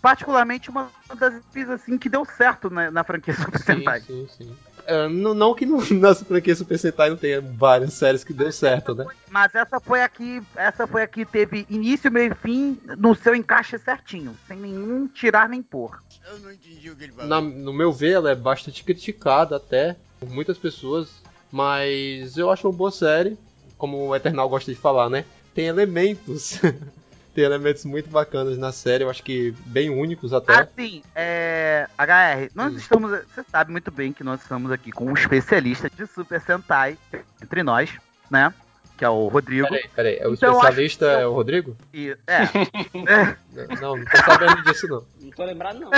[0.00, 4.00] Particularmente uma das equipes assim que deu certo na, na franquia Super Sentai.
[4.00, 4.56] Sim, sim.
[4.90, 8.50] É, não, não que no, na franquia Super Sentai não tenha várias séries que deu
[8.50, 9.04] certo, né?
[9.30, 13.78] Mas essa foi aqui, essa foi aqui teve início, meio e fim no seu encaixe
[13.78, 16.02] certinho, sem nenhum tirar nem pôr.
[16.26, 17.28] Eu não entendi o que ele falou.
[17.28, 21.08] Na- no meu ver, ela é bastante criticada até por muitas pessoas,
[21.52, 23.36] mas eu acho uma boa série,
[23.76, 25.24] como o Eternal gosta de falar, né?
[25.54, 26.60] Tem elementos,
[27.38, 30.54] tem elementos muito bacanas na série, eu acho que bem únicos até.
[30.54, 31.86] Assim, é.
[31.96, 32.76] HR, nós Hum.
[32.76, 33.10] estamos.
[33.12, 36.98] Você sabe muito bem que nós estamos aqui com um especialista de Super Sentai
[37.40, 37.92] entre nós,
[38.28, 38.52] né?
[38.96, 39.68] que é o Rodrigo.
[39.68, 40.16] Peraí, peraí.
[40.16, 41.76] É o Então, especialista é o Rodrigo?
[41.94, 42.42] E, é.
[43.06, 43.76] é.
[43.80, 45.04] Não, não tô sabendo disso não.
[45.22, 45.90] Não tô lembrado, não.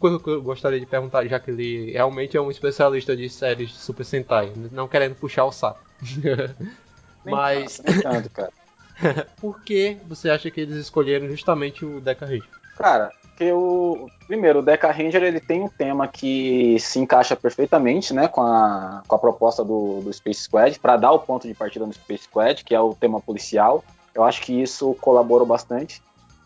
[0.00, 3.68] coisa que eu gostaria de perguntar, já que ele realmente é um especialista de séries
[3.70, 5.78] de Super Sentai, não querendo puxar o saco.
[7.24, 8.52] Mas tanto, cara.
[9.40, 12.48] por que você acha que eles escolheram justamente o Deca Ranger?
[12.76, 18.14] Cara, que o primeiro, o Deca Ranger ele tem um tema que se encaixa perfeitamente,
[18.14, 21.54] né, com a, com a proposta do, do Space Squad para dar o ponto de
[21.54, 23.84] partida no Space Squad, que é o tema policial.
[24.14, 26.02] Eu acho que isso colaborou bastante.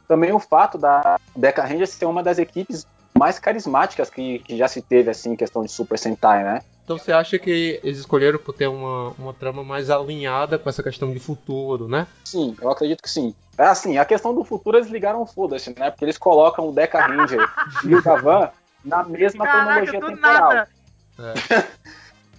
[0.07, 4.69] Também o fato da Deca Ranger ser uma das equipes mais carismáticas que, que já
[4.69, 6.61] se teve assim em questão de Super Sentai, né?
[6.87, 10.85] Então você acha que eles escolheram por ter uma, uma trama mais alinhada com essa
[10.85, 12.07] questão de futuro, né?
[12.25, 13.35] Sim, eu acredito que sim.
[13.59, 15.91] É assim, a questão do futuro eles ligaram foda-se, né?
[15.91, 17.51] Porque eles colocam o Deca Ranger
[17.83, 18.51] e o Gavan
[18.85, 20.53] na mesma Caraca, cronologia temporal.
[20.53, 20.69] nada.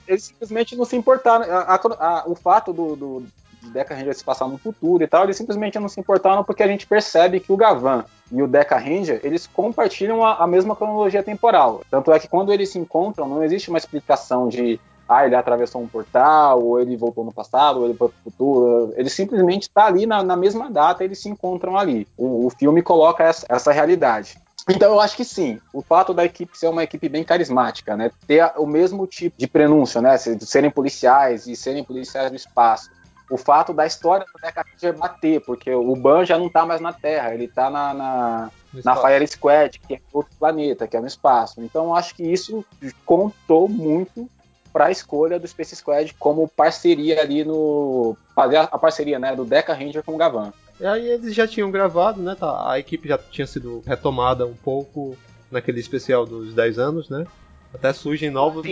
[0.07, 1.43] Eles simplesmente não se importaram.
[1.43, 3.27] A- a- a- o fato do, do
[3.61, 6.63] de Deca Ranger se passar no futuro e tal, eles simplesmente não se importaram porque
[6.63, 10.75] a gente percebe que o Gavan e o Deca Ranger, eles compartilham a, a mesma
[10.75, 11.81] cronologia temporal.
[11.89, 15.81] Tanto é que quando eles se encontram, não existe uma explicação de ah, ele atravessou
[15.81, 18.93] um portal, ou ele voltou no passado, ou ele foi pro futuro.
[18.97, 22.05] Ele simplesmente está ali na, na mesma data, eles se encontram ali.
[22.17, 24.37] O, o filme coloca essa, essa realidade.
[24.69, 28.11] Então eu acho que sim, o fato da equipe ser uma equipe bem carismática, né?
[28.27, 30.17] Ter o mesmo tipo de prenúncio, né?
[30.17, 32.89] de serem policiais e serem policiais do espaço.
[33.29, 36.79] O fato da história do Deca Ranger bater, porque o Ban já não tá mais
[36.79, 38.51] na Terra, ele tá na, na,
[38.85, 38.95] na.
[38.95, 41.61] Fire Squad, que é outro planeta, que é no espaço.
[41.61, 42.63] Então eu acho que isso
[43.05, 44.29] contou muito
[44.71, 48.15] para a escolha do Space Squad como parceria ali no.
[48.35, 50.53] fazer a a parceria né, do Deca Ranger com o Gavan.
[50.79, 52.35] E aí eles já tinham gravado, né?
[52.35, 55.17] tá, a equipe já tinha sido retomada um pouco
[55.49, 57.25] naquele especial dos 10 anos, né?
[57.73, 58.65] Até surgem novos,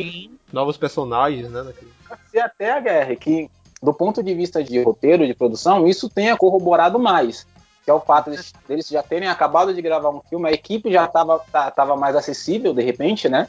[0.53, 1.63] novos personagens, né?
[1.63, 3.49] naquele- Pode ser até a guerra, que
[3.81, 7.45] do ponto de vista de roteiro, de produção, isso tenha corroborado mais.
[7.83, 10.91] Que é o fato deles, deles já terem acabado de gravar um filme, a equipe
[10.91, 11.39] já estava
[11.71, 13.47] tava mais acessível, de repente, né?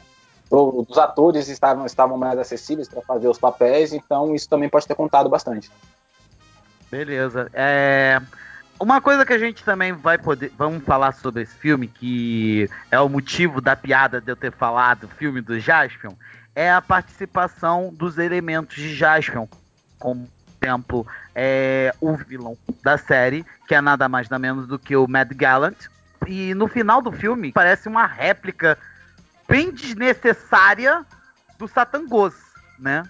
[0.49, 4.95] Os atores estavam, estavam mais acessíveis para fazer os papéis, então isso também pode ter
[4.95, 5.69] contado bastante.
[6.89, 7.49] Beleza.
[7.51, 8.21] É,
[8.79, 10.51] Uma coisa que a gente também vai poder.
[10.55, 15.05] Vamos falar sobre esse filme, que é o motivo da piada de eu ter falado
[15.05, 16.13] o filme do Jaspion,
[16.55, 19.47] é a participação dos elementos de Jaspion.
[19.99, 20.27] Como,
[20.61, 25.07] exemplo, é, o vilão da série, que é nada mais nada menos do que o
[25.07, 25.75] Mad Gallant.
[26.27, 28.77] E no final do filme parece uma réplica
[29.47, 31.05] bem desnecessária
[31.57, 32.33] do Satangos,
[32.79, 33.03] né?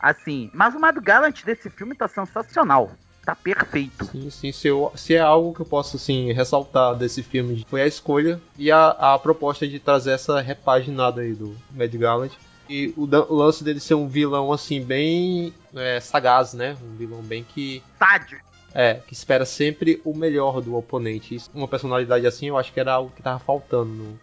[0.00, 2.90] Assim, mas o Mad Gallant desse filme tá sensacional.
[3.24, 4.06] Tá perfeito.
[4.06, 4.52] Sim, sim.
[4.52, 8.40] Se, eu- se é algo que eu posso assim, ressaltar desse filme, foi a escolha
[8.56, 12.32] e a, a proposta de trazer essa repaginada aí do Mad Gallant.
[12.68, 16.76] E o, o lance dele ser um vilão assim, bem é, sagaz, né?
[16.82, 17.82] Um vilão bem que.
[17.98, 18.38] Sádio.
[18.74, 21.38] É, que espera sempre o melhor do oponente.
[21.54, 24.20] Uma personalidade assim, eu acho que era algo que tava faltando no,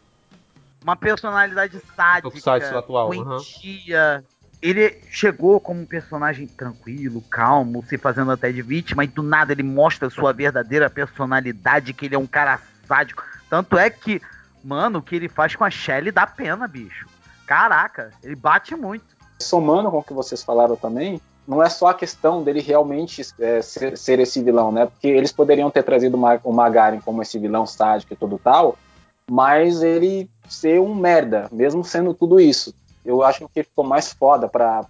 [0.83, 4.23] Uma personalidade sádica, atual, doentia.
[4.61, 9.51] Ele chegou como um personagem tranquilo, calmo, se fazendo até de vítima, e do nada
[9.51, 13.23] ele mostra sua verdadeira personalidade, que ele é um cara sádico.
[13.49, 14.21] Tanto é que,
[14.63, 17.07] mano, o que ele faz com a Shelly dá pena, bicho.
[17.45, 19.15] Caraca, ele bate muito.
[19.39, 23.61] Somando com o que vocês falaram também, não é só a questão dele realmente é,
[23.61, 24.85] ser, ser esse vilão, né?
[24.87, 28.39] Porque eles poderiam ter trazido o Ma- o Magaren como esse vilão sádico e tudo
[28.43, 28.77] tal,
[29.29, 32.73] mas ele ser um merda, mesmo sendo tudo isso.
[33.03, 34.83] Eu acho que o ficou mais foda pra,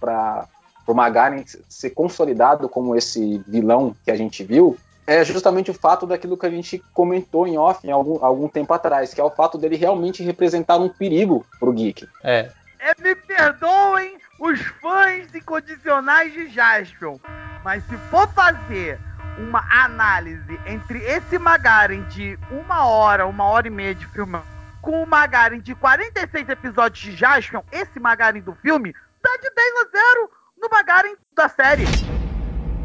[0.86, 6.06] pro Magaren ser consolidado como esse vilão que a gente viu é justamente o fato
[6.06, 9.30] daquilo que a gente comentou em off em algum, algum tempo atrás, que é o
[9.30, 12.08] fato dele realmente representar um perigo pro geek.
[12.24, 17.18] É, É, me perdoem os fãs incondicionais de Jaspion,
[17.64, 18.98] mas se for fazer
[19.38, 24.38] uma análise entre esse Magaren de uma hora, uma hora e meia de filme,
[24.80, 29.74] com o Magaren de 46 episódios de Jaspion, esse Magaren do filme dá de 10
[29.76, 32.15] a 0 no Magaren da série.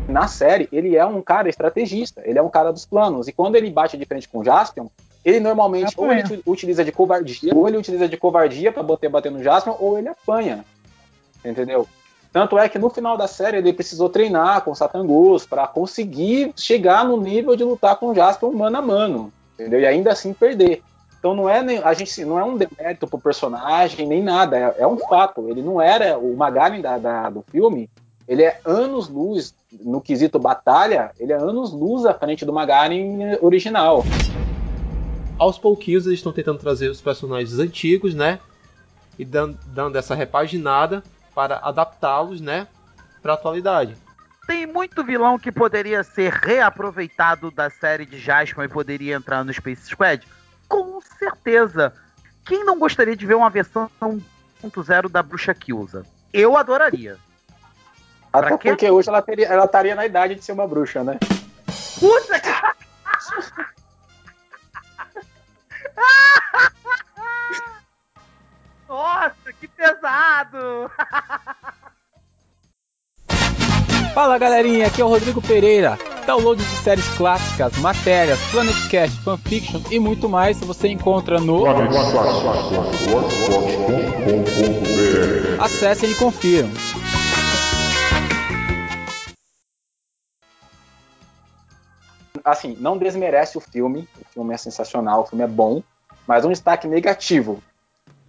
[0.08, 3.28] Na série, ele é um cara estrategista, ele é um cara dos planos.
[3.28, 4.88] E quando ele bate de frente com o Jaspion,
[5.24, 9.10] ele normalmente ou ele uti- utiliza de covardia, ou ele utiliza de covardia pra bater,
[9.10, 10.66] bater no Jaspion, ou ele apanha.
[11.44, 11.88] Entendeu?
[12.34, 16.54] Tanto é que no final da série ele precisou treinar com o Satangos pra conseguir
[16.56, 19.34] chegar no nível de lutar com o Jaspion mano a mano.
[19.54, 19.82] Entendeu?
[19.82, 20.82] E ainda assim perder.
[21.20, 24.76] Então não é nem, a gente não é um demérito pro personagem nem nada, é,
[24.84, 25.48] é um fato.
[25.50, 27.90] Ele não era o Magaren da, da- do filme,
[28.28, 33.38] ele é anos luz no quesito batalha, ele é anos luz à frente do Magaren
[33.42, 34.04] original.
[35.40, 38.40] aos pouquinhos eles estão tentando trazer os personagens antigos, né?
[39.18, 41.02] E dan- dando essa repaginada
[41.34, 42.68] para adaptá-los, né?
[43.22, 43.96] Pra atualidade.
[44.48, 49.54] tem muito vilão que poderia ser reaproveitado da série de Jasper e poderia entrar no
[49.54, 50.28] Space Squad?
[50.68, 51.94] Com certeza.
[52.46, 56.06] Quem não gostaria de ver uma versão 1.0 da Bruxa Kilza?
[56.34, 57.18] Eu adoraria.
[58.34, 58.70] Até Pra quê?
[58.70, 61.20] porque hoje ela, teria, ela estaria na idade de ser uma bruxa, né?
[62.00, 62.50] Puta que.
[68.88, 70.92] Nossa, que pesado!
[74.14, 75.98] Fala galerinha, aqui é o Rodrigo Pereira.
[76.26, 81.64] Download de séries clássicas, matérias, Planet Cast, fanfiction e muito mais você encontra no
[85.60, 86.70] Acessem e confiram.
[92.52, 94.08] Assim, não desmerece o filme.
[94.20, 95.82] O filme é sensacional, o filme é bom.
[96.28, 97.62] Mas um destaque negativo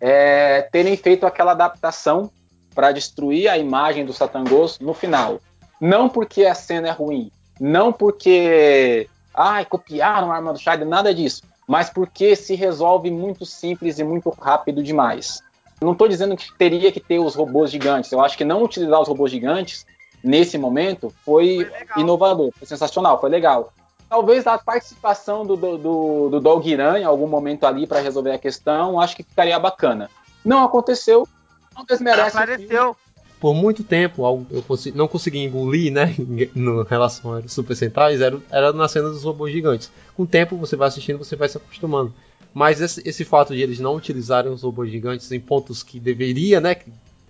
[0.01, 2.31] é terem feito aquela adaptação
[2.75, 5.41] para destruir a imagem do Satangos no final.
[5.81, 7.31] Não porque a cena é ruim,
[7.61, 13.45] não porque ai, copiaram a arma do Shaider, nada disso, mas porque se resolve muito
[13.45, 15.41] simples e muito rápido demais.
[15.81, 19.01] Não estou dizendo que teria que ter os robôs gigantes, eu acho que não utilizar
[19.01, 19.85] os robôs gigantes
[20.23, 23.73] nesse momento foi, inovador, foi sensacional, foi legal.
[24.13, 28.33] Talvez a participação do, do, do, do Dog Iran em algum momento ali para resolver
[28.33, 30.11] a questão, acho que ficaria bacana.
[30.45, 31.27] Não aconteceu,
[31.75, 32.37] não desmerece.
[32.37, 32.95] Apareceu.
[33.41, 38.71] Por muito tempo, eu não consegui engolir, né, em relação aos Super Sentais, era, era
[38.75, 39.91] na cena dos robôs gigantes.
[40.15, 42.13] Com o tempo, você vai assistindo, você vai se acostumando.
[42.53, 46.61] Mas esse, esse fato de eles não utilizarem os robôs gigantes em pontos que deveria,
[46.61, 46.77] né,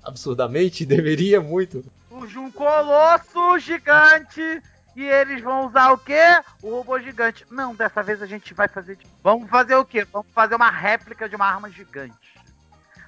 [0.03, 1.85] absurdamente, deveria muito,
[2.23, 4.63] Surge um colosso gigante
[4.97, 6.41] e eles vão usar o quê?
[6.63, 7.47] O robô gigante.
[7.51, 8.97] Não, dessa vez a gente vai fazer.
[8.97, 10.07] de- Vamos fazer o quê?
[10.13, 12.15] Vamos fazer uma réplica de uma arma gigante.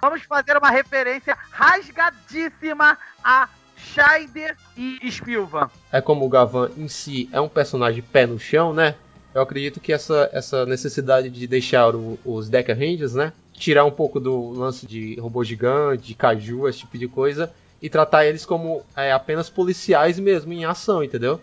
[0.01, 5.69] Vamos fazer uma referência rasgadíssima a Scheider e Spilvan.
[5.93, 8.95] é como o Gavan em si é um personagem pé no chão, né?
[9.35, 13.33] Eu acredito que essa, essa necessidade de deixar o- os Deca Rangers, né?
[13.53, 17.91] Tirar um pouco do lance de robô gigante, de caju, esse tipo de coisa, e
[17.91, 21.41] tratar eles como é, apenas policiais mesmo, em ação, entendeu?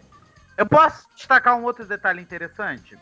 [0.58, 2.98] Eu posso destacar um outro detalhe interessante?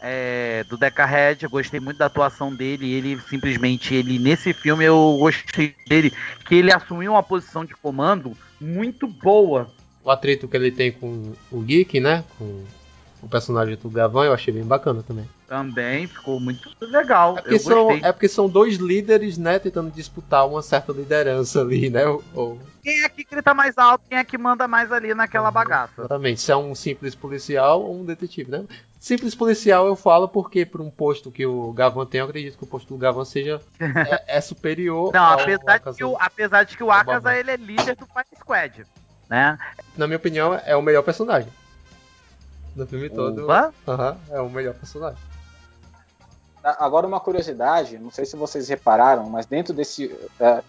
[0.00, 2.92] É, do Deca Red, eu gostei muito da atuação dele.
[2.92, 6.12] Ele simplesmente, ele nesse filme eu gostei dele,
[6.44, 9.70] que ele assumiu uma posição de comando muito boa.
[10.04, 12.24] O atrito que ele tem com o Geek, né?
[12.38, 12.64] Com
[13.22, 15.28] o personagem do Gavan, eu achei bem bacana também.
[15.48, 17.38] Também ficou muito legal.
[17.38, 19.58] É porque, são, é porque são dois líderes, né?
[19.58, 22.04] Tentando disputar uma certa liderança ali, né?
[22.34, 26.02] Ou- Quem é que grita mais alto, quem é que manda mais ali naquela bagaça?
[26.02, 28.64] Exatamente, se é um simples policial ou um detetive, né?
[29.00, 32.64] Simples policial eu falo porque por um posto que o Gavan tem, eu acredito que
[32.64, 36.62] o posto do Gavan seja é, é superior Não, ao apesar de, que o, apesar
[36.64, 38.84] de que o Akaza ele é líder do Fight Squad,
[39.30, 39.58] né?
[39.96, 41.50] Na minha opinião, é o melhor personagem.
[42.76, 43.50] No filme todo.
[43.88, 45.18] Aham, é o melhor personagem.
[46.62, 50.14] A- Agora uma curiosidade, não sei se vocês repararam, mas dentro desse.
[50.40, 50.62] é,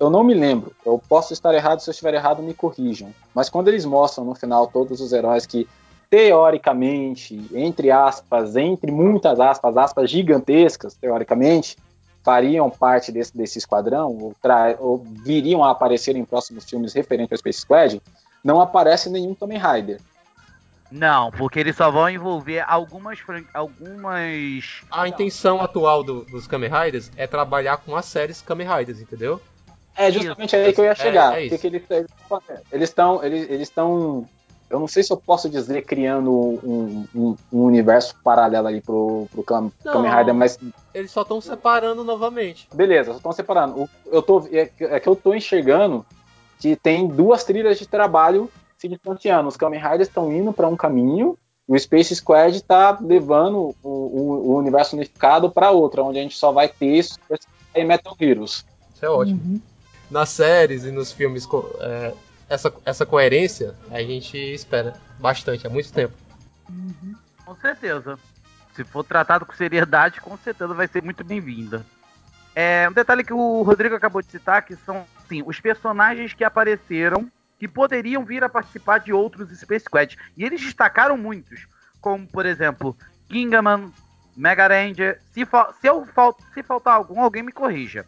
[0.00, 3.14] eu não me lembro, eu posso estar errado, se eu estiver errado, me corrijam.
[3.34, 5.68] Mas quando eles mostram no final todos os heróis que,
[6.10, 11.76] teoricamente, entre aspas, entre muitas aspas, aspas gigantescas, teoricamente,
[12.22, 14.34] fariam parte desse, desse esquadrão, ou,
[14.80, 18.02] ou viriam a aparecer em próximos filmes referentes ao Space Squad,
[18.42, 20.00] não aparece nenhum Kamen Rider.
[20.94, 23.18] Não, porque eles só vão envolver algumas
[23.52, 29.00] algumas A intenção atual do- dos Kamen Riders é trabalhar com as séries Kamen Riders,
[29.00, 29.40] entendeu?
[29.96, 31.32] É justamente aí que eu ia É- chegar.
[31.32, 31.58] é O que isso.
[31.60, 31.82] que eles
[32.72, 33.24] eles estão.
[33.24, 34.28] Eles eles estão.
[34.70, 39.26] Eu não sei se eu posso dizer criando um, um- um universo paralelo aí pro,
[39.30, 39.92] pro Kam- Não.
[39.92, 40.58] Kamen Rider, mas
[40.92, 42.68] Eles só estão separando novamente.
[42.74, 43.82] beleza, só estão separando.
[43.82, 46.04] O- Eu tô, é, que- é que eu tô enxergando
[46.60, 48.50] que tem duas trilhas de trabalho
[48.84, 49.48] se distanciando.
[49.48, 53.88] Os Kamen Riders estão indo para um caminho e o Space Squad está levando o,
[53.88, 57.40] o- o universo unificado para outra, onde a gente só vai ter Super
[57.74, 58.64] e Metal Heroes.
[58.94, 59.60] Isso é ótimo.
[60.10, 61.48] Nas séries e nos filmes,
[61.80, 62.12] é,
[62.48, 66.12] essa, essa coerência a gente espera bastante, há muito tempo.
[67.44, 68.18] Com certeza.
[68.76, 71.84] Se for tratado com seriedade, com certeza vai ser muito bem-vinda.
[72.54, 76.44] É, um detalhe que o Rodrigo acabou de citar, que são assim, os personagens que
[76.44, 77.26] apareceram
[77.64, 80.18] que poderiam vir a participar de outros Space Squad.
[80.36, 81.66] E eles destacaram muitos,
[81.98, 82.94] como, por exemplo,
[83.26, 83.90] Kingaman,
[84.36, 85.18] Mega Ranger.
[85.32, 88.04] Se, fa- se, eu fal- se faltar algum, alguém me corrija.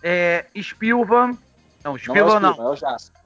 [0.00, 1.36] É, Spilvan.
[1.82, 2.52] Não, Não é Spilvan não.
[2.54, 3.20] É o Jasper.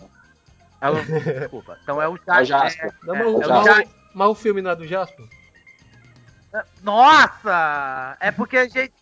[0.80, 1.05] É o-
[1.40, 1.78] desculpa.
[1.82, 2.47] Então é o É o Jasper.
[2.47, 2.95] Jasper.
[3.03, 3.88] Não, É, mas, é o- mas o- Jasper.
[4.14, 5.26] mas o filme não é do Jasper?
[6.82, 8.16] Nossa!
[8.18, 8.95] É porque a gente.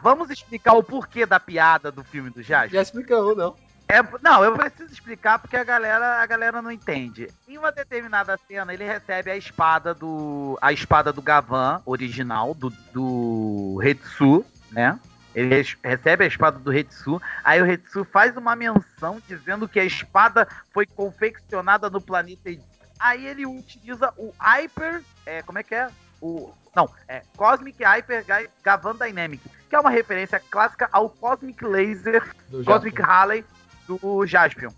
[0.00, 2.70] Vamos explicar o porquê da piada do filme do Jasper?
[2.70, 3.56] Já explicou, não.
[3.86, 7.28] É, não, eu preciso explicar porque a galera, a galera não entende.
[7.46, 10.58] Em uma determinada cena, ele recebe a espada do.
[10.60, 14.98] A espada do Gavan original, do, do Hetsu, né?
[15.34, 17.20] Ele recebe a espada do Hetsu.
[17.42, 22.50] Aí o Hetsu faz uma menção dizendo que a espada foi confeccionada no planeta.
[22.98, 25.02] Aí ele utiliza o Hyper.
[25.26, 25.88] É, como é que é?
[26.22, 31.62] O, não, é Cosmic Hyper Ga- Gavan Dynamic, que é uma referência clássica ao Cosmic
[31.64, 32.22] Laser
[32.64, 33.44] Cosmic Jaspion.
[33.86, 34.70] Do Jaspion.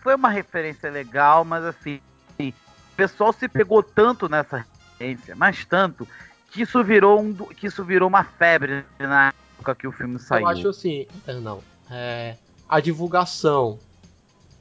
[0.00, 2.00] Foi uma referência legal, mas assim,
[2.38, 2.52] o
[2.96, 4.66] pessoal se pegou tanto nessa
[4.98, 6.06] referência, mas tanto,
[6.50, 10.42] que isso virou um, que isso virou uma febre na época que o filme saiu.
[10.42, 11.62] Eu acho assim, é, não.
[11.90, 12.36] É,
[12.68, 13.78] a divulgação.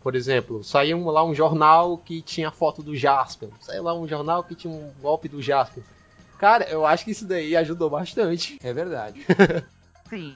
[0.01, 3.49] Por exemplo, saiu lá um jornal que tinha foto do Jaspion.
[3.59, 5.83] Saiu lá um jornal que tinha um golpe do Jaspion.
[6.39, 8.57] Cara, eu acho que isso daí ajudou bastante.
[8.63, 9.23] É verdade.
[10.09, 10.35] Sim.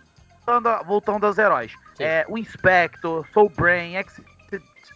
[0.85, 1.73] Voltando aos heróis.
[1.99, 4.21] É, o Inspector, Soul Brain, X,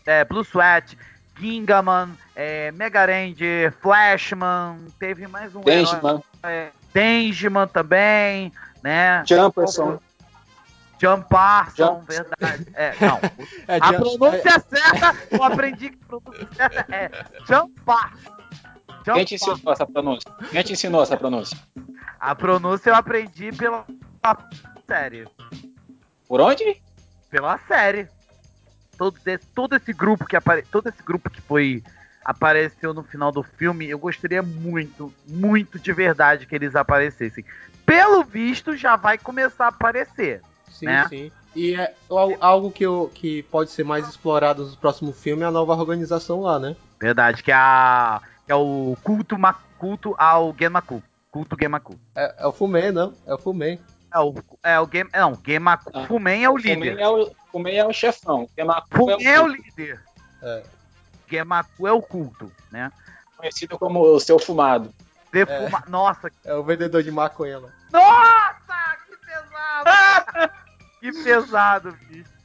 [0.06, 0.97] é, Blue Sweat,
[1.39, 5.62] Gingaman, é, Mega Ranger, Flashman, teve mais um.
[5.62, 6.22] Denjiman.
[6.43, 8.52] É, Denjiman também,
[8.84, 9.24] né?
[9.26, 10.00] Jumperson.
[11.02, 12.68] Jumparson, verdade.
[12.74, 13.20] É, não.
[13.68, 17.12] É, a Jump- pronúncia certa, eu aprendi que a pronúncia certa é
[17.47, 18.39] Jumparson.
[19.14, 20.32] Quem te ensinou essa pronúncia?
[20.52, 21.58] Quem te ensinou essa pronúncia?
[22.20, 23.86] A pronúncia eu aprendi pela
[24.86, 25.26] série.
[26.28, 26.82] Por onde?
[27.30, 28.08] Pela série.
[28.98, 31.84] Todo, esse- todo esse grupo que apare, todo esse grupo que foi
[32.24, 37.46] apareceu no final do filme, eu gostaria muito, muito de verdade que eles aparecessem.
[37.86, 40.42] Pelo visto, já vai começar a aparecer.
[40.70, 41.08] Sim, né?
[41.08, 41.32] sim.
[41.56, 45.46] E é al- algo que, eu, que pode ser mais explorado no próximo filme é
[45.46, 46.76] a nova organização lá, né?
[47.00, 49.36] Verdade, que é, a, que é o culto,
[49.78, 51.02] culto ao Genmaku.
[51.32, 51.98] Culto Genmaku.
[52.16, 53.14] É, é o Fumê, não?
[53.26, 53.80] É o Fumê.
[54.14, 55.91] É o, é o Game, não, Genmaku.
[55.93, 56.07] Ah.
[56.07, 56.99] Fumen é o Fumen líder.
[56.99, 58.49] é o, Fumen é o chefão.
[58.57, 60.03] Gemaku Fumen é o culto, líder.
[60.41, 60.64] É.
[61.30, 62.91] Genmaku é o culto, né?
[63.39, 64.93] conhecido como o seu fumado.
[65.32, 65.84] Defuma...
[65.88, 67.60] Nossa, É o vendedor de maconha.
[67.91, 70.53] Nossa, que pesado!
[70.99, 72.39] que pesado, bicho.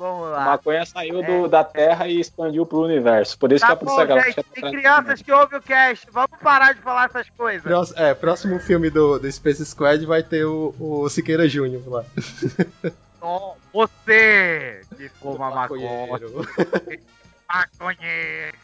[0.00, 0.44] Vamos A lá.
[0.46, 3.38] maconha saiu do- da Terra e expandiu pro universo.
[3.38, 5.62] Por isso Tá que a bom, Polícia Galáctica gente, tá tem crianças que ouvem o
[5.62, 6.06] cast.
[6.10, 7.62] Vamos parar de falar essas coisas.
[7.62, 12.04] Prós- é, próximo filme do, do Space Squad vai ter o, o Siqueira Júnior lá.
[13.20, 15.86] Ó, Você que fuma maconha.
[16.08, 16.46] Maconheiro.
[17.52, 18.56] Maconheiro.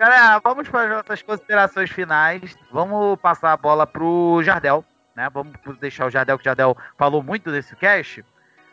[0.00, 2.56] Galera, vamos para as nossas considerações finais.
[2.72, 4.82] Vamos passar a bola pro Jardel,
[5.14, 5.28] né?
[5.28, 8.24] Vamos deixar o Jardel, que o Jardel falou muito desse cast,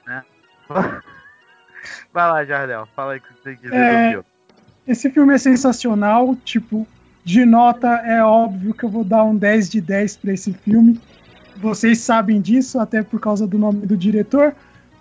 [0.06, 0.24] né?
[2.14, 4.06] Vai lá, Jardel, fala aí o que você tem que dizer É.
[4.06, 4.26] do filme.
[4.88, 6.88] Esse filme é sensacional, tipo,
[7.26, 10.98] de nota é óbvio que eu vou dar um 10 de 10 para esse filme.
[11.58, 14.56] Vocês sabem disso, até por causa do nome do diretor.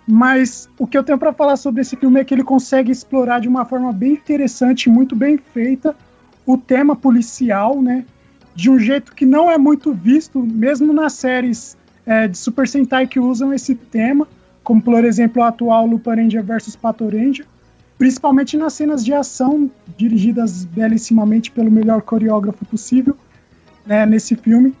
[0.05, 3.39] Mas o que eu tenho para falar sobre esse filme é que ele consegue explorar
[3.39, 5.95] de uma forma bem interessante, muito bem feita,
[6.47, 8.03] o tema policial, né?
[8.55, 11.77] De um jeito que não é muito visto, mesmo nas séries
[12.07, 14.27] é, de Super Sentai que usam esse tema,
[14.63, 17.45] como por exemplo a atual Lupin Ranger vs Pato Ranger
[17.97, 23.17] principalmente nas cenas de ação, dirigidas belíssimamente pelo melhor coreógrafo possível
[23.85, 24.73] né, nesse filme,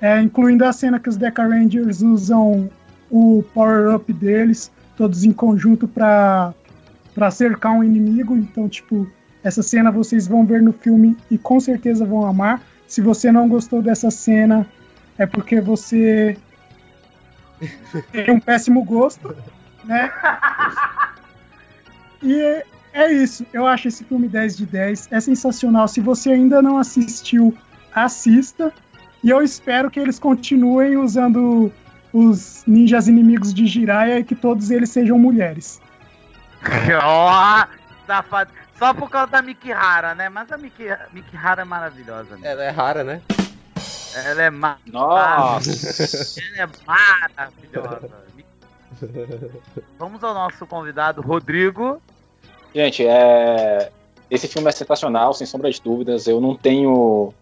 [0.00, 2.68] é, incluindo a cena que os Deca Rangers usam
[3.10, 6.54] o power-up deles, todos em conjunto para
[7.30, 8.36] cercar um inimigo.
[8.36, 9.06] Então, tipo,
[9.46, 12.60] essa cena vocês vão ver no filme e com certeza vão amar.
[12.84, 14.66] Se você não gostou dessa cena,
[15.16, 16.36] é porque você
[18.10, 19.36] tem um péssimo gosto,
[19.84, 20.10] né?
[22.20, 23.46] E é, isso.
[23.52, 25.12] Eu acho esse filme 10 de 10.
[25.12, 25.86] É sensacional.
[25.86, 27.56] Se você ainda não assistiu,
[27.94, 28.72] assista.
[29.22, 31.72] E eu espero que eles continuem usando
[32.12, 35.80] os ninjas inimigos de Jiraiya e que todos eles sejam mulheres.
[37.00, 37.64] Ó,
[38.08, 38.65] safado.
[38.78, 40.28] Só por causa da Mikihara, né?
[40.28, 42.36] Mas a Miki, Mikihara é maravilhosa.
[42.36, 42.50] Né?
[42.50, 43.22] Ela é rara, né?
[44.14, 46.40] Ela é ma Nossa!
[46.40, 48.10] Ela é maravilhosa.
[49.98, 52.00] Vamos ao nosso convidado, Rodrigo.
[52.74, 53.90] Gente, é...
[54.30, 56.26] esse filme é sensacional, sem sombra de dúvidas.
[56.26, 57.32] Eu não tenho.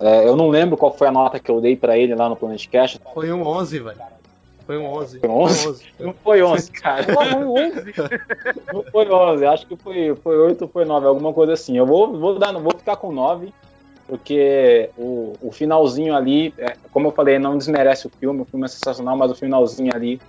[0.00, 2.36] é, eu não lembro qual foi a nota que eu dei pra ele lá no
[2.36, 3.00] Planet Cast.
[3.14, 4.00] Foi um 11, velho.
[4.66, 5.18] Foi um 11.
[5.20, 5.84] Foi um 11?
[5.98, 7.06] Não foi 11, cara.
[8.72, 11.76] Não foi 11, acho que foi, foi 8 ou foi 9, alguma coisa assim.
[11.76, 13.52] Eu vou, vou, dar, vou ficar com 9,
[14.06, 18.64] porque o, o finalzinho ali, é, como eu falei, não desmerece o filme, o filme
[18.64, 20.20] é sensacional, mas o finalzinho ali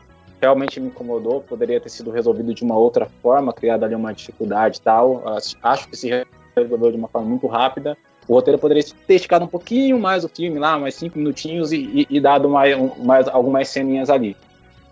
[0.41, 4.77] realmente me incomodou, poderia ter sido resolvido de uma outra forma, criada ali uma dificuldade
[4.77, 5.23] e tal.
[5.61, 6.09] Acho que se
[6.55, 7.97] resolveu de uma forma muito rápida.
[8.27, 11.77] O roteiro poderia ter esticado um pouquinho mais o filme lá, mais cinco minutinhos e,
[11.77, 14.35] e- e dado mais, mais algumas ceninhas ali.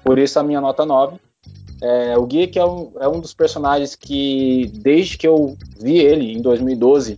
[0.04, 1.18] Por isso a minha nota 9.
[1.82, 6.34] É, o Geek é um, é um dos personagens que, desde que eu vi ele
[6.34, 7.18] em 2012,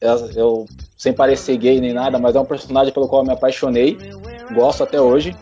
[0.00, 3.32] eu, eu- sem parecer gay nem nada, mas é um personagem pelo qual eu me
[3.32, 3.98] apaixonei,
[4.52, 5.34] gosto até hoje.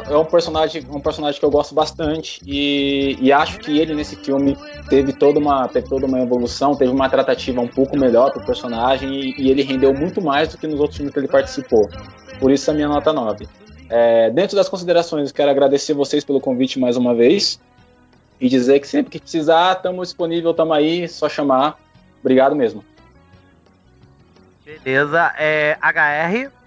[0.09, 4.17] É um personagem, um personagem que eu gosto bastante e, e acho que ele nesse
[4.17, 4.57] filme
[4.89, 9.13] teve toda uma, teve toda uma evolução, teve uma tratativa um pouco melhor pro personagem
[9.13, 11.91] e, e ele rendeu muito mais do que nos outros filmes que ele participou.
[12.39, 13.47] Por isso a minha nota 9.
[13.91, 17.61] É, dentro das considerações, quero agradecer vocês pelo convite mais uma vez
[18.41, 21.79] e dizer que sempre que precisar, estamos disponível, estamos aí, só chamar.
[22.21, 22.83] Obrigado mesmo.
[24.65, 26.62] Beleza, é HR.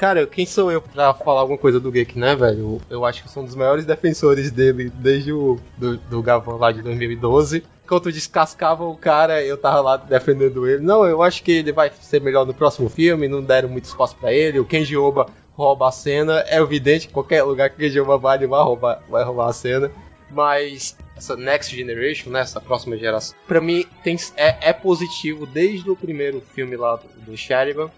[0.00, 2.58] Cara, quem sou eu pra falar alguma coisa do Geek, né, velho?
[2.58, 6.72] Eu, eu acho que sou um dos maiores defensores dele desde o do, do lá
[6.72, 7.62] de 2012.
[7.84, 10.82] Enquanto descascava o cara, eu tava lá defendendo ele.
[10.82, 14.16] Não, eu acho que ele vai ser melhor no próximo filme, não deram muito espaço
[14.16, 14.58] pra ele.
[14.58, 16.42] O Kenji Oba rouba a cena.
[16.48, 19.50] É evidente que qualquer lugar que o Kenji Oba vai, ele vai roubar, vai roubar
[19.50, 19.90] a cena.
[20.30, 25.90] Mas essa Next Generation, né, essa próxima geração, pra mim tem, é, é positivo desde
[25.90, 27.90] o primeiro filme lá do, do Sheridan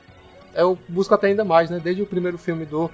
[0.54, 1.80] eu busco até ainda mais, né?
[1.82, 2.90] Desde o primeiro filme do,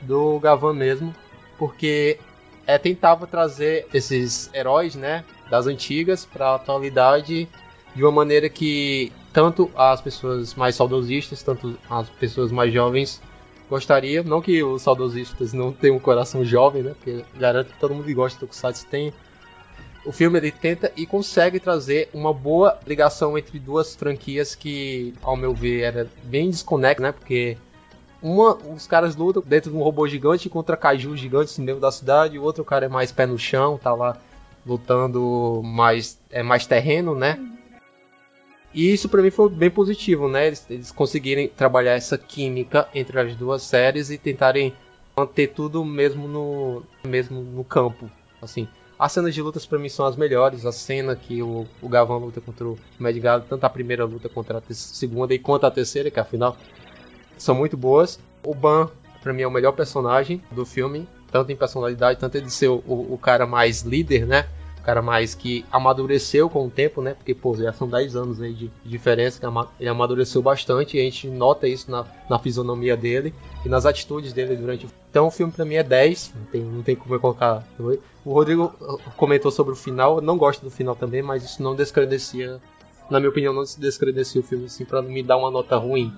[0.00, 1.14] do Gavan mesmo,
[1.58, 2.18] porque
[2.66, 7.48] é, tentava trazer esses heróis, né, das antigas para a atualidade
[7.94, 13.20] de uma maneira que tanto as pessoas mais saudosistas, tanto as pessoas mais jovens
[13.68, 14.24] gostariam.
[14.24, 16.94] Não que os saudosistas não tenham um coração jovem, né?
[16.94, 19.12] Porque garanto que todo mundo que gosta do Tokusatsu tem.
[20.04, 25.36] O filme ele tenta e consegue trazer uma boa ligação entre duas franquias que, ao
[25.36, 27.12] meu ver, era bem desconecta, né?
[27.12, 27.56] Porque
[28.20, 31.92] uma, os caras lutam dentro de um robô gigante contra kaijus gigantes no meio da
[31.92, 34.16] cidade, o outro cara é mais pé no chão, tá lá
[34.66, 37.38] lutando mais é mais terreno, né?
[38.74, 40.46] E isso para mim foi bem positivo, né?
[40.46, 44.72] Eles, eles conseguirem trabalhar essa química entre as duas séries e tentarem
[45.16, 48.66] manter tudo mesmo no mesmo no campo, assim.
[49.02, 50.64] As cenas de lutas para mim são as melhores.
[50.64, 51.88] A cena que o, o
[52.18, 55.72] luta contra o Mad Galo, tanto a primeira luta contra a segunda e quanto a
[55.72, 56.56] terceira, que afinal
[57.36, 58.20] são muito boas.
[58.46, 58.88] O Ban,
[59.20, 62.80] para mim, é o melhor personagem do filme, tanto em personalidade, tanto ele ser o,
[62.86, 64.46] o, cara mais líder, né?
[64.78, 67.14] O cara mais que amadureceu com o tempo, né?
[67.14, 69.40] Porque, pô, já são 10 anos aí de, diferença,
[69.80, 73.34] ele amadureceu bastante e a gente nota isso na, na fisionomia dele
[73.66, 76.82] e nas atitudes dele durante Então o filme pra mim é 10, não tem, não
[76.82, 77.62] tem como eu colocar.
[78.24, 81.62] O Rodrigo uh, comentou sobre o final, eu não gosto do final também, mas isso
[81.62, 82.58] não descredencia,
[83.10, 86.10] na minha opinião, não descredencia o filme assim pra me dar uma nota ruim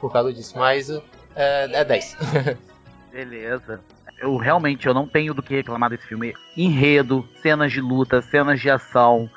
[0.00, 1.02] por causa disso, mas uh,
[1.34, 2.16] é, é 10.
[3.10, 3.80] Beleza.
[4.20, 6.32] Eu realmente eu não tenho do que reclamar desse filme.
[6.56, 9.28] Enredo, cenas de luta, cenas de ação,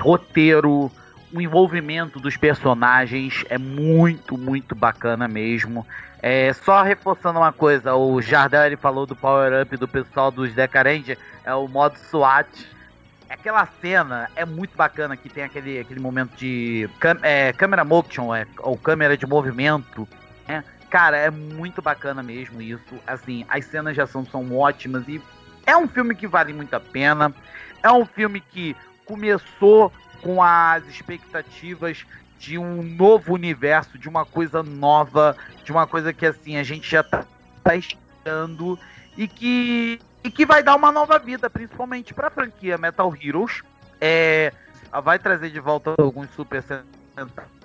[0.00, 0.92] roteiro,
[1.32, 5.86] o envolvimento dos personagens é muito, muito bacana mesmo.
[6.22, 10.52] É, só reforçando uma coisa, o Jardel ele falou do power up do pessoal dos
[10.52, 12.48] Deca Ranger, é o modo SWAT.
[13.28, 16.90] Aquela cena é muito bacana que tem aquele, aquele momento de
[17.22, 20.06] é, câmera motion, é, ou câmera de movimento,
[20.46, 20.64] né?
[20.90, 22.98] Cara, é muito bacana mesmo isso.
[23.06, 25.22] Assim, as cenas de ação são ótimas e
[25.64, 27.32] é um filme que vale muito a pena.
[27.80, 28.76] É um filme que
[29.06, 29.92] começou
[30.22, 32.04] com as expectativas
[32.38, 36.90] de um novo universo, de uma coisa nova, de uma coisa que assim a gente
[36.90, 37.24] já tá,
[37.62, 38.78] tá esperando
[39.16, 43.62] e que e que vai dar uma nova vida, principalmente para a franquia Metal Heroes.
[44.00, 44.52] É,
[45.02, 46.62] vai trazer de volta alguns Super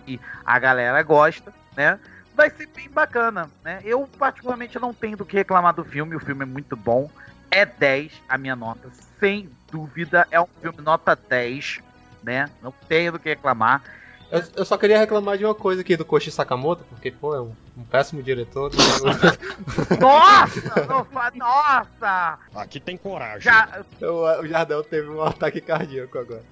[0.05, 1.99] que a galera gosta, né?
[2.33, 3.79] Vai ser bem bacana, né?
[3.83, 7.09] Eu particularmente não tenho do que reclamar do filme, o filme é muito bom.
[7.49, 8.89] É 10 a minha nota,
[9.19, 11.79] sem dúvida, é um filme nota 10,
[12.25, 12.49] né?
[12.61, 13.83] Não tenho do que reclamar.
[14.31, 17.39] Eu, eu só queria reclamar de uma coisa aqui do Koshi Sakamoto, porque, pô, é
[17.41, 18.71] um, um péssimo diretor.
[19.99, 21.05] Nossa!
[21.11, 22.39] fa- Nossa!
[22.55, 23.41] Aqui tem coragem.
[23.41, 23.69] Já,
[24.01, 26.43] o, o Jardel teve um ataque cardíaco agora.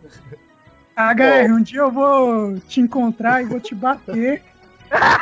[0.95, 4.43] HR, um dia eu vou te encontrar e vou te bater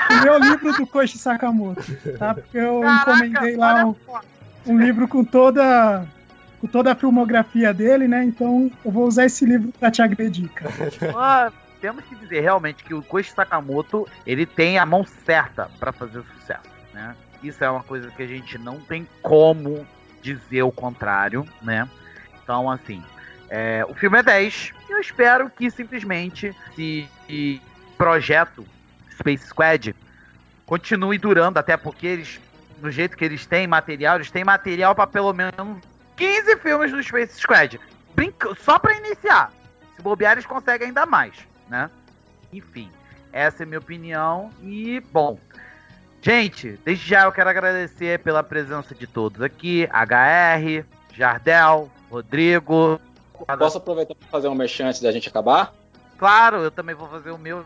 [0.09, 1.81] o meu livro do Koichi Sakamoto,
[2.19, 2.33] tá?
[2.33, 3.95] Porque eu encomendei lá um,
[4.67, 6.05] um livro com toda
[6.61, 8.23] com toda a filmografia dele, né?
[8.23, 10.71] Então eu vou usar esse livro pra te agredir, cara.
[11.17, 11.51] Ah,
[11.81, 16.21] temos que dizer realmente que o Koichi Sakamoto ele tem a mão certa para fazer
[16.35, 17.15] sucesso, né?
[17.41, 19.85] Isso é uma coisa que a gente não tem como
[20.21, 21.89] dizer o contrário, né?
[22.43, 23.03] Então, assim,
[23.49, 24.73] é, o filme é 10.
[24.87, 27.59] Eu espero que simplesmente esse
[27.97, 28.63] projeto
[29.17, 29.95] Space Squad
[30.67, 32.39] continue durando, até porque eles,
[32.79, 35.81] no jeito que eles têm material, eles têm material para pelo menos
[36.15, 37.79] 15 filmes do Space Squad.
[38.15, 38.53] Brinca...
[38.55, 39.51] Só pra iniciar.
[39.95, 41.33] Se bobear, eles conseguem ainda mais,
[41.69, 41.89] né?
[42.51, 42.89] Enfim,
[43.31, 44.49] essa é a minha opinião.
[44.61, 45.37] E, bom,
[46.21, 52.99] gente, desde já eu quero agradecer pela presença de todos aqui: HR, Jardel, Rodrigo.
[53.57, 55.73] Posso aproveitar para fazer um merchan antes da gente acabar?
[56.17, 57.65] Claro, eu também vou fazer o meu.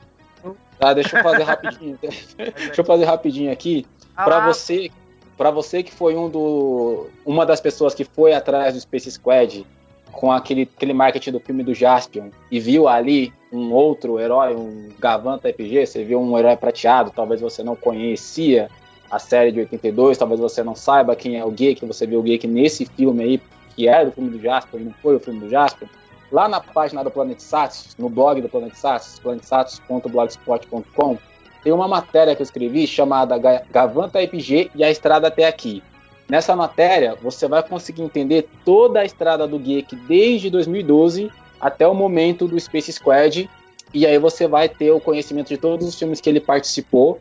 [0.79, 1.97] Tá, deixa eu fazer rapidinho.
[2.01, 3.85] deixa eu fazer rapidinho aqui.
[4.15, 4.89] Ah Para você,
[5.37, 9.65] para você que foi um do, uma das pessoas que foi atrás do Space Squad
[10.11, 14.89] com aquele, aquele marketing do filme do Jaspion e viu ali um outro herói, um
[14.99, 18.69] Gavanta RPG, você viu um herói prateado, talvez você não conhecia
[19.11, 22.23] a série de 82, talvez você não saiba quem é o Geek, você viu o
[22.23, 23.41] Geek nesse filme aí,
[23.75, 25.87] que era do filme do Jaspion, não foi o filme do Jaspion.
[26.31, 31.17] Lá na página do Planet Satos, no blog do Planet Satos, planetsatos.blogspot.com,
[31.65, 35.81] tem uma matéria que eu escrevi chamada Ga- Gavanta RPG e a Estrada até aqui.
[36.29, 41.93] Nessa matéria, você vai conseguir entender toda a estrada do Geek desde 2012 até o
[41.95, 43.49] momento do Space Squad.
[43.91, 47.19] E aí você vai ter o conhecimento de todos os filmes que ele participou.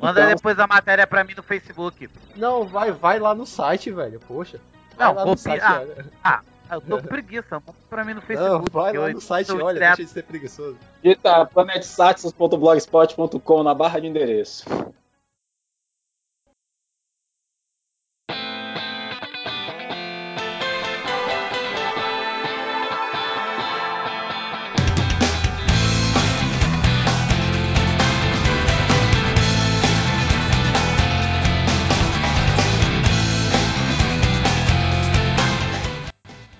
[0.00, 2.08] Manda Então, depois a matéria pra mim no Facebook.
[2.36, 4.20] Não, vai, vai lá no site, velho.
[4.26, 4.58] Poxa.
[4.96, 6.44] Vai Não, copia- site, ah, olha.
[6.68, 7.54] Ah, eu tô com preguiça.
[7.54, 8.50] Manda pra mim no Facebook.
[8.50, 10.76] Não, vai lá eu no site, olha, deixa de ser preguiçoso.
[11.02, 14.64] digita planetsaxos.blogspot.com na barra de endereço.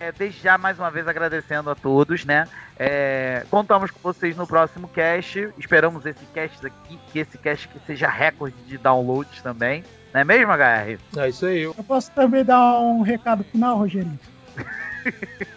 [0.07, 2.47] É, desde já, mais uma vez, agradecendo a todos, né?
[2.79, 5.49] É, contamos com vocês no próximo cast.
[5.59, 9.83] Esperamos esse cast aqui, que esse cast que seja recorde de downloads também.
[10.15, 10.99] Não é mesmo, HR?
[11.17, 11.63] É isso aí.
[11.63, 14.19] Eu posso também dar um recado final, Rogerinho?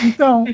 [0.00, 0.44] Então,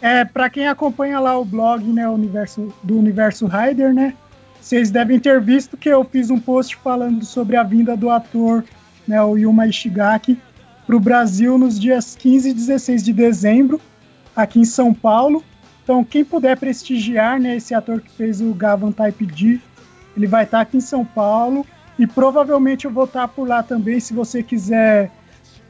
[0.00, 4.14] é, para quem acompanha lá o blog né, universo, do Universo Rider, né?
[4.58, 8.64] Vocês devem ter visto que eu fiz um post falando sobre a vinda do ator,
[9.06, 10.40] né, o Yuma Ishigaki,
[10.86, 13.80] para o Brasil nos dias 15 e 16 de dezembro,
[14.34, 15.42] aqui em São Paulo.
[15.82, 19.60] Então, quem puder prestigiar né, esse ator que fez o Gavan Type D,
[20.16, 21.66] ele vai estar aqui em São Paulo.
[21.98, 25.10] E provavelmente eu vou estar por lá também, se você quiser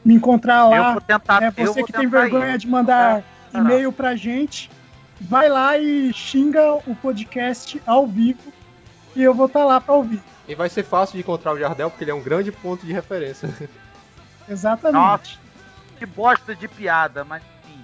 [0.03, 0.91] me encontrar Eu lá.
[0.93, 1.41] vou tentar.
[1.41, 2.57] né, eu você vou que tem vergonha ir.
[2.57, 4.69] de mandar e-mail pra gente,
[5.21, 8.51] vai lá e xinga o podcast ao vivo
[9.15, 10.21] e eu vou estar lá para ouvir.
[10.47, 12.91] E vai ser fácil de encontrar o Jardel, porque ele é um grande ponto de
[12.93, 13.49] referência.
[14.49, 15.01] Exatamente.
[15.01, 15.37] Nossa,
[15.97, 17.83] que bosta de piada, mas enfim.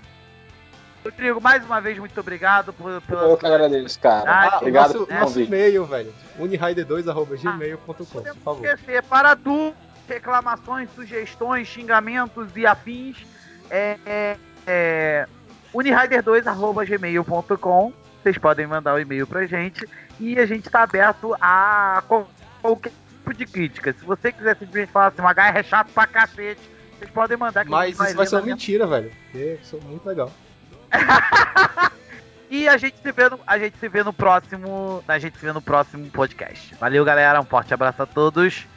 [1.03, 3.24] Rodrigo, mais uma vez, muito obrigado por, pela.
[3.24, 4.32] Eu que agradeço, cara.
[4.32, 6.14] Ah, Obrigado nosso, pelo nosso e-mail, velho.
[6.39, 8.05] unirider2.gmail.com, por
[8.43, 8.66] favor.
[8.66, 9.76] esquecer, para dúvidas,
[10.07, 13.18] reclamações, sugestões, xingamentos e afins,
[13.70, 14.38] é, é,
[14.68, 15.28] é
[15.74, 17.93] unirider2.gmail.com.
[18.22, 19.86] Vocês podem mandar o e-mail pra gente
[20.20, 22.30] e a gente tá aberto a qual-
[22.61, 22.91] qualquer
[23.24, 23.94] tipo de crítica.
[23.94, 26.62] Se você quiser simplesmente falar assim, o HR é chato pra cacete,
[26.98, 29.12] vocês podem mandar que Mas isso vai ser uma minha- mentira, velho.
[29.32, 30.32] Porque eu sou muito legal.
[32.50, 35.44] E a gente se vê no, a gente se vê no próximo, a gente se
[35.44, 36.76] vê no próximo podcast.
[36.76, 38.68] Valeu, galera, um forte abraço a todos.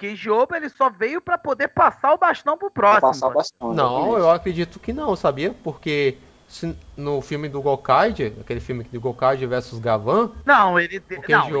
[0.00, 2.70] Não, que, não, o Kenji Oba ele só veio pra poder passar o bastão pro
[2.70, 3.00] próximo.
[3.00, 3.72] Passar o bastão.
[3.74, 5.54] Não, eu acredito que não, sabia?
[5.62, 6.16] Porque
[6.48, 11.20] se- no filme do Gokaide, aquele filme do Gokaide versus Gavan, Não, ele o não,
[11.22, 11.52] Kenji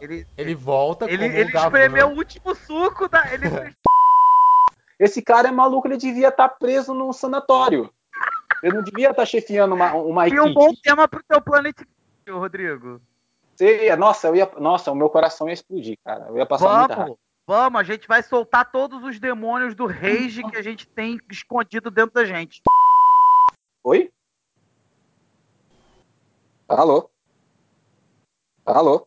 [0.00, 1.66] ele, ele, ele volta ele, como ele o Gavan.
[1.66, 3.32] espremeu o último suco da.
[3.32, 3.44] Ele
[4.98, 7.90] Esse cara é maluco, ele devia estar preso num sanatório.
[8.62, 10.54] Ele não devia estar chefiando uma, uma tinha um equipe.
[10.60, 11.76] bom tema pro teu Planet
[12.28, 13.00] Rodrigo.
[13.54, 16.26] Você ia- nossa, eu ia, nossa, o meu coração ia explodir, cara.
[16.28, 17.16] Eu ia passar muita raiva.
[17.46, 21.90] Vamos, a gente vai soltar todos os demônios do rage que a gente tem escondido
[21.90, 22.62] dentro da gente.
[23.82, 24.10] Oi?
[26.66, 27.10] Alô?
[28.64, 29.06] Alô?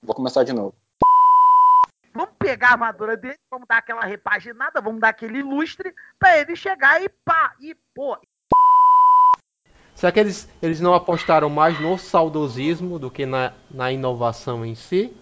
[0.00, 0.76] Vou começar de novo.
[2.14, 6.54] Vamos pegar a armadura dele, vamos dar aquela repaginada, vamos dar aquele ilustre pra ele
[6.54, 8.16] chegar e pá, e pô.
[9.96, 14.76] Será que eles, eles não apostaram mais no saudosismo do que na, na inovação em
[14.76, 15.16] si?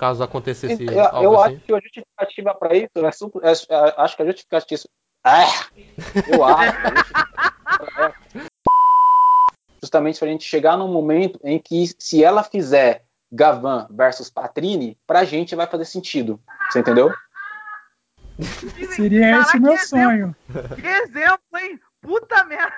[0.00, 1.54] Caso acontecesse Eu, algo eu assim?
[1.56, 4.82] acho que a justificativa para isso é, super, é, é- acho que a justificativa
[5.22, 5.66] ah,
[6.26, 6.78] eu acho
[7.66, 8.12] a é
[9.82, 14.96] justamente para a gente chegar num momento em que se ela fizer Gavan versus Patrini,
[15.06, 16.40] pra gente vai fazer sentido.
[16.70, 17.12] Você entendeu?
[18.96, 20.34] Seria esse o meu que sonho.
[20.48, 21.80] exemplo, que exemplo, hein?
[22.00, 22.72] Puta merda.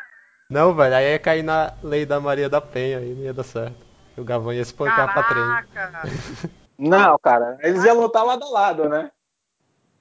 [0.51, 3.45] Não, velho, aí ia cair na lei da Maria da Penha, aí não ia dar
[3.45, 3.77] certo.
[4.17, 6.53] O Gavão ia espancar a Patrini.
[6.79, 9.11] Não, cara, eles iam lutar lado a lado, né?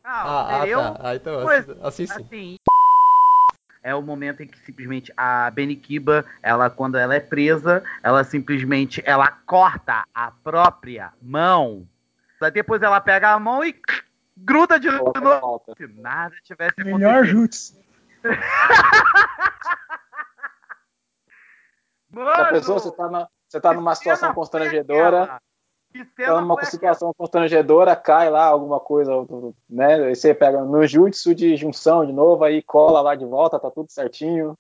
[0.03, 0.97] Ah, ah, eu, tá.
[0.99, 2.13] Ah, então, pois, assim, assim sim.
[2.13, 2.55] assim,
[3.84, 9.01] é o momento em que simplesmente a Benikiba, ela quando ela é presa, ela simplesmente
[9.05, 11.88] ela corta a própria mão.
[12.39, 13.76] Daí depois ela pega a mão e
[14.38, 15.13] gruda de novo.
[15.19, 15.74] Volta.
[15.76, 17.41] Se nada tivesse Melhor acontecido.
[17.41, 17.82] Jutsu.
[22.11, 22.80] Mano, Já pensou?
[22.80, 25.39] Você tá, na, você tá numa situação constrangedora.
[26.42, 29.12] Numa foi situação constrangedora, cai lá alguma coisa,
[29.70, 29.96] né?
[29.96, 33.70] Aí você pega no jutsu de junção de novo, aí cola lá de volta, tá
[33.70, 34.58] tudo certinho.